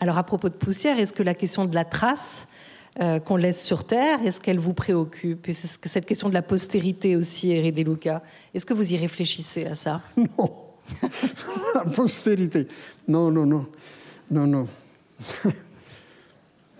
[0.00, 2.48] Alors à propos de poussière, est-ce que la question de la trace
[2.98, 5.50] euh, qu'on laisse sur Terre, est-ce qu'elle vous préoccupe?
[5.50, 8.22] Et que cette question de la postérité aussi, De Luca,
[8.54, 10.00] est-ce que vous y réfléchissez à ça?
[10.16, 10.50] Non.
[11.74, 12.66] la postérité.
[13.06, 13.66] Non, non, non.
[14.30, 14.66] Non, non.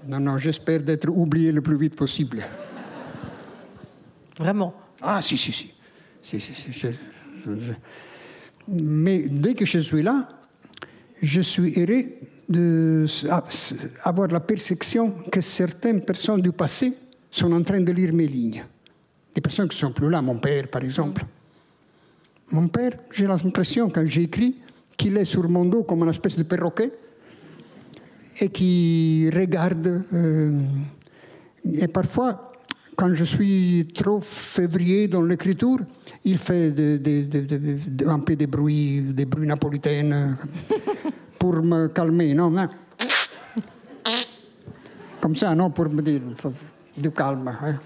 [0.07, 2.41] non, non, j'espère d'être oublié le plus vite possible.
[4.39, 5.73] Vraiment Ah, si, si, si.
[6.23, 6.89] si, si, si je,
[7.45, 7.73] je, je.
[8.69, 10.29] Mais dès que je suis là,
[11.21, 12.05] je suis heureux
[12.49, 16.95] d'avoir la perception que certaines personnes du passé
[17.31, 18.65] sont en train de lire mes lignes.
[19.35, 21.25] Des personnes qui ne sont plus là, mon père par exemple.
[22.51, 24.57] Mon père, j'ai l'impression quand j'écris
[24.97, 26.93] qu'il est sur mon dos comme une espèce de perroquet
[28.41, 30.03] et qui regarde.
[30.13, 30.61] Euh,
[31.65, 32.53] et parfois,
[32.97, 35.79] quand je suis trop février dans l'écriture,
[36.25, 40.37] il fait de, de, de, un peu des bruits, des bruits napolitains
[41.39, 42.69] pour me calmer, non, non.
[45.21, 46.21] Comme ça, non, pour me dire
[46.97, 47.49] du calme.
[47.49, 47.79] Hein.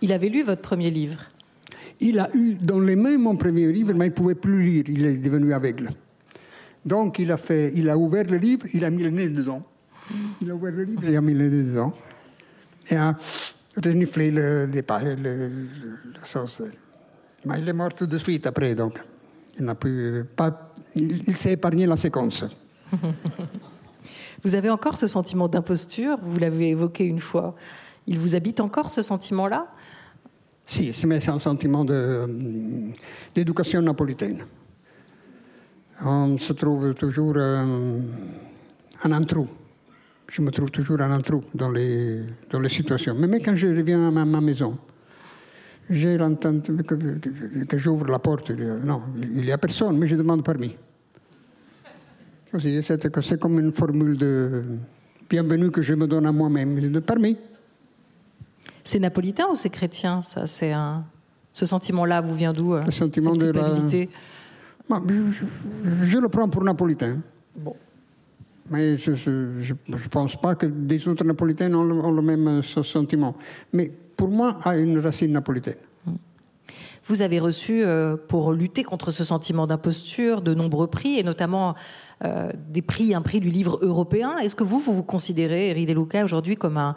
[0.00, 1.20] Il avait lu votre premier livre?
[2.00, 4.84] Il a eu dans les mains mon premier livre, mais il ne pouvait plus lire,
[4.88, 5.90] il est devenu aveugle.
[6.84, 9.62] Donc il a, fait, il a ouvert le livre, il a mis le nez dedans.
[10.42, 11.92] Il a ouvert le livre, il a mis le nez dedans.
[12.90, 13.16] Et a
[13.82, 15.68] reniflé le, les pages, le, le,
[16.14, 16.62] la sauce.
[17.46, 19.00] Mais il est mort tout de suite après, donc
[19.58, 22.44] il n'a plus pas il, s'est épargné la séquence.
[24.44, 27.54] Vous avez encore ce sentiment d'imposture, vous l'avez évoqué une fois.
[28.06, 29.66] Il vous habite encore ce sentiment-là?
[30.66, 31.84] Si, c'est un sentiment
[33.34, 34.44] d'éducation napolitaine.
[36.06, 38.00] On se trouve toujours euh,
[39.04, 39.48] en un trou.
[40.28, 43.14] Je me trouve toujours en un trou dans les, dans les situations.
[43.18, 44.76] Mais même quand je reviens à ma, ma maison,
[45.88, 48.50] j'ai entendu que, que, que j'ouvre la porte.
[48.50, 50.76] Il y a, non, il n'y a personne, mais je demande permis.
[52.58, 54.62] C'est comme une formule de
[55.28, 57.36] bienvenue que je me donne à moi-même, de permis.
[58.84, 60.46] C'est napolitain ou c'est chrétien ça?
[60.46, 61.04] C'est un...
[61.52, 63.74] Ce sentiment-là vous vient d'où Le sentiment de la...
[64.90, 65.44] je, je,
[66.02, 67.18] je, le prends pour napolitain.
[67.56, 67.74] Bon.
[68.70, 73.36] Mais je ne pense pas que des autres napolitains ont le, ont le même sentiment.
[73.72, 75.76] Mais pour moi, a une racine napolitaine.
[77.06, 81.74] Vous avez reçu, euh, pour lutter contre ce sentiment d'imposture, de nombreux prix, et notamment
[82.24, 84.36] euh, des prix, un prix du livre européen.
[84.38, 86.94] Est-ce que vous, vous vous considérez, Eri De Luca, aujourd'hui comme un,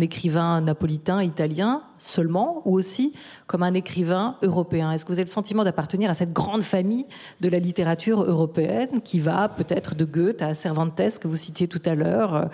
[0.00, 3.12] écrivain napolitain, italien seulement, ou aussi
[3.48, 4.92] comme un écrivain européen?
[4.92, 7.06] Est-ce que vous avez le sentiment d'appartenir à cette grande famille
[7.40, 11.82] de la littérature européenne qui va peut-être de Goethe à Cervantes, que vous citiez tout
[11.84, 12.44] à l'heure, euh,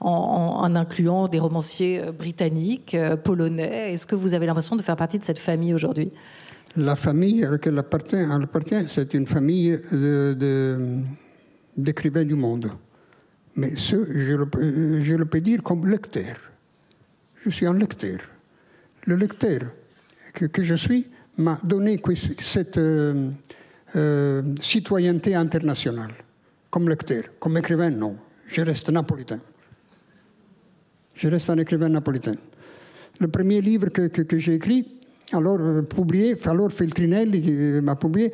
[0.00, 3.94] en, incluant des romanciers britanniques, polonais?
[3.94, 6.12] Est-ce que vous avez l'impression de faire partie de cette famille aujourd'hui?
[6.76, 10.76] La famille à laquelle appartient, appartient c'est une famille de,
[11.76, 12.70] d'écrivains du monde.
[13.56, 16.36] Mais ce, je le, peux dire comme lecteur.
[17.44, 18.18] Je suis un lecteur.
[19.06, 19.60] Le lecteur
[20.32, 21.06] que, je suis
[21.36, 22.00] m'a donné
[22.38, 23.30] cette euh,
[23.96, 26.12] euh, citoyenneté internationale.
[26.70, 28.16] Comme lecteur, comme écrivain, non.
[28.46, 29.40] Je reste napolitain.
[31.14, 32.34] Je reste un écrivain napolitain.
[33.20, 35.01] Le premier livre que, que j'ai écrit,
[35.32, 37.52] alors publié, alors Feltrinelli qui
[37.82, 38.32] m'a publié,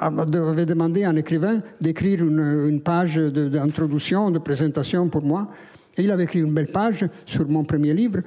[0.00, 5.48] avait demandé à un écrivain d'écrire une, page d'introduction, de, présentation pour moi.
[5.96, 8.20] Et il avait écrit une belle page sur mon premier livre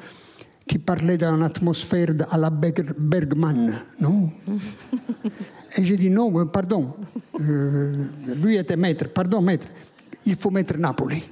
[0.68, 4.30] qui parlait d'une atmosphère à la Bergman, non?
[5.78, 6.94] Et j'ai dit non, pardon.
[7.40, 7.94] Euh,
[8.42, 9.68] lui était maître, pardon maître,
[10.26, 11.24] il faut mettre Napoli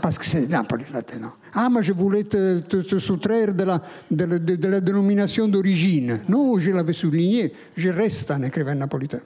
[0.00, 1.32] parce que c'est Napoli là-dedans.
[1.54, 5.48] Ah, mais je voulais te, te, te soustraire de la, de, la, de, la dénomination
[5.48, 6.20] d'origine.
[6.28, 9.20] Non, je l'avais souligné, je reste un écrivain napolitain.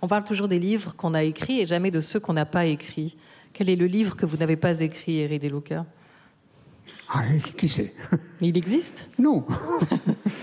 [0.00, 2.66] On parle toujours des livres qu'on a écrits et jamais de ceux qu'on n'a pas
[2.66, 3.16] écrits.
[3.52, 5.84] Quel est le livre que vous n'avez pas écrit, Eri De Luca
[7.08, 7.24] Ah,
[7.56, 7.92] qui sait
[8.40, 9.08] Mais il existe?
[9.18, 9.44] Non.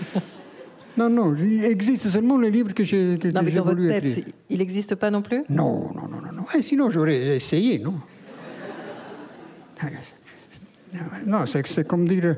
[0.98, 4.04] non, non, il existe seulement les livres que j'ai que, Non, mais dans votre tête,
[4.04, 4.24] écrire.
[4.50, 5.42] il n'existe pas non plus?
[5.48, 6.44] Non, non, non, non, non.
[6.54, 7.94] Eh, sinon, j'aurais essayé, non?
[11.26, 12.34] Non, c'est comme dire, euh,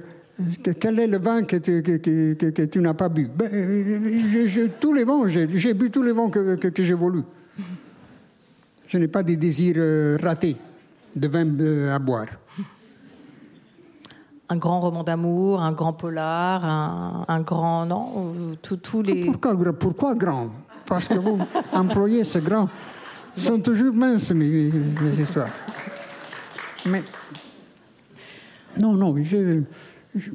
[0.62, 3.28] que- quel est le vin que tu, que, que- que- que tu n'as pas bu?
[3.34, 7.22] Ben, euh, je- je- Tous les vins, j'ai bu tous les vins que, j'ai voulu.
[8.88, 10.56] Je n'ai pas des désirs euh, ratés
[11.14, 12.26] de vin euh, à boire.
[14.50, 17.84] Un grand roman d'amour, un grand polar, un, un grand.
[17.84, 19.26] Non euh, tous- les.
[19.26, 20.48] Pourquoi, gra- pourquoi grand?
[20.86, 21.38] Parce que vous
[21.72, 22.68] employez ce grand.
[23.36, 25.50] Ils sont toujours minces, mes- mes histoires.
[26.86, 27.02] Mais.
[28.80, 29.62] Non, non, je,
[30.14, 30.30] je,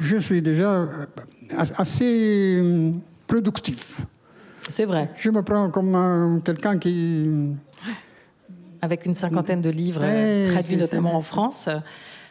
[0.00, 0.86] je suis déjà
[1.76, 2.62] assez
[3.26, 4.00] productif.
[4.68, 5.10] C'est vrai.
[5.16, 7.28] Je me prends comme quelqu'un qui.
[8.82, 11.68] avec une cinquantaine de livres euh, traduits c'est- notamment en France.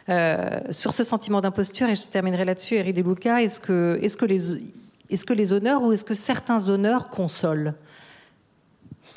[0.08, 4.16] Euh, sur ce sentiment d'imposture, et je terminerai là-dessus, Eri De Luca, est-ce que, est
[4.16, 4.54] que, les,
[5.10, 7.74] est que les honneurs ou est-ce que certains honneurs consolent?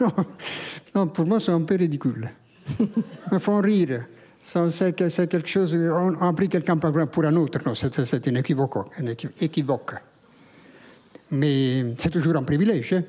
[0.01, 0.11] Non,
[0.95, 2.29] non, pour moi, c'est un peu ridicule.
[3.31, 4.05] Ils font rire.
[4.45, 5.73] C'est que- c'est quelque chose.
[5.73, 7.59] On, on a pris quelqu'un pour un autre.
[7.65, 9.93] Non, c'est un équivoque.
[11.31, 13.03] Mais c'est toujours un privilège hein,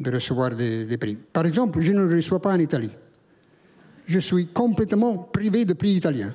[0.00, 1.16] de recevoir des, prix.
[1.32, 2.90] Par exemple, je ne reçois pas en Italie.
[4.06, 6.34] Je suis complètement privé de prix italiens.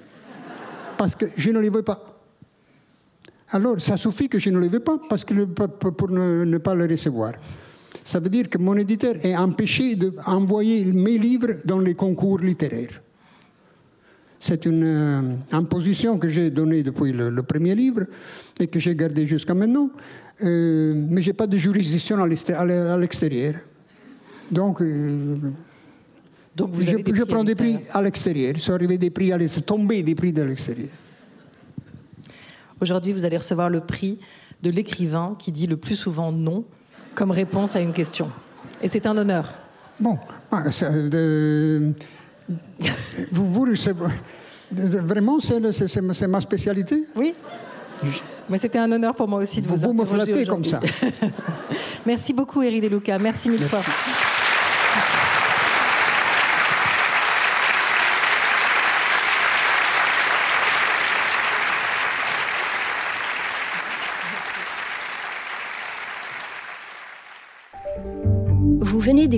[0.98, 2.22] Parce que je ne les veux pas.
[3.52, 6.76] Alors, ça suffit que je ne les veux pas parce que pour ne, ne pas
[6.76, 7.34] les recevoir.
[8.04, 13.02] Ça veut dire que mon éditeur est empêché d'envoyer mes livres dans les concours littéraires.
[14.40, 15.22] C'est une euh,
[15.52, 18.04] imposition que j'ai donnée depuis le, le premier livre
[18.60, 19.90] et que j'ai gardée jusqu'à maintenant.
[20.42, 23.56] Euh, mais je n'ai pas de juridiction à l'exté- à l'e- à l'extérieur.
[24.50, 25.36] Donc, euh,
[26.56, 28.54] Donc vous je, avez des je prix prends des prix à l'extérieur.
[28.56, 30.90] Ils sont arrivés des prix à l'extérieur, tombés des prix de l'extérieur.
[32.82, 34.20] Aujourd'hui, vous allez recevoir le prix
[34.64, 36.64] de l'écrivain qui dit le plus souvent non
[37.14, 38.30] comme réponse à une question.
[38.82, 39.54] Et c'est un honneur.
[40.00, 40.18] Bon,
[40.52, 41.92] ah, ça, de-
[43.32, 44.12] vous, vous recevez-
[44.72, 47.04] vraiment, c'est ma spécialité?
[47.16, 47.34] Oui
[48.50, 50.80] mais c'était un honneur pour moi aussi de vous, Vous, vous me flattez comme ça.
[52.06, 53.20] Merci beaucoup, Eri De Luca.
[53.20, 53.82] Merci mille fois.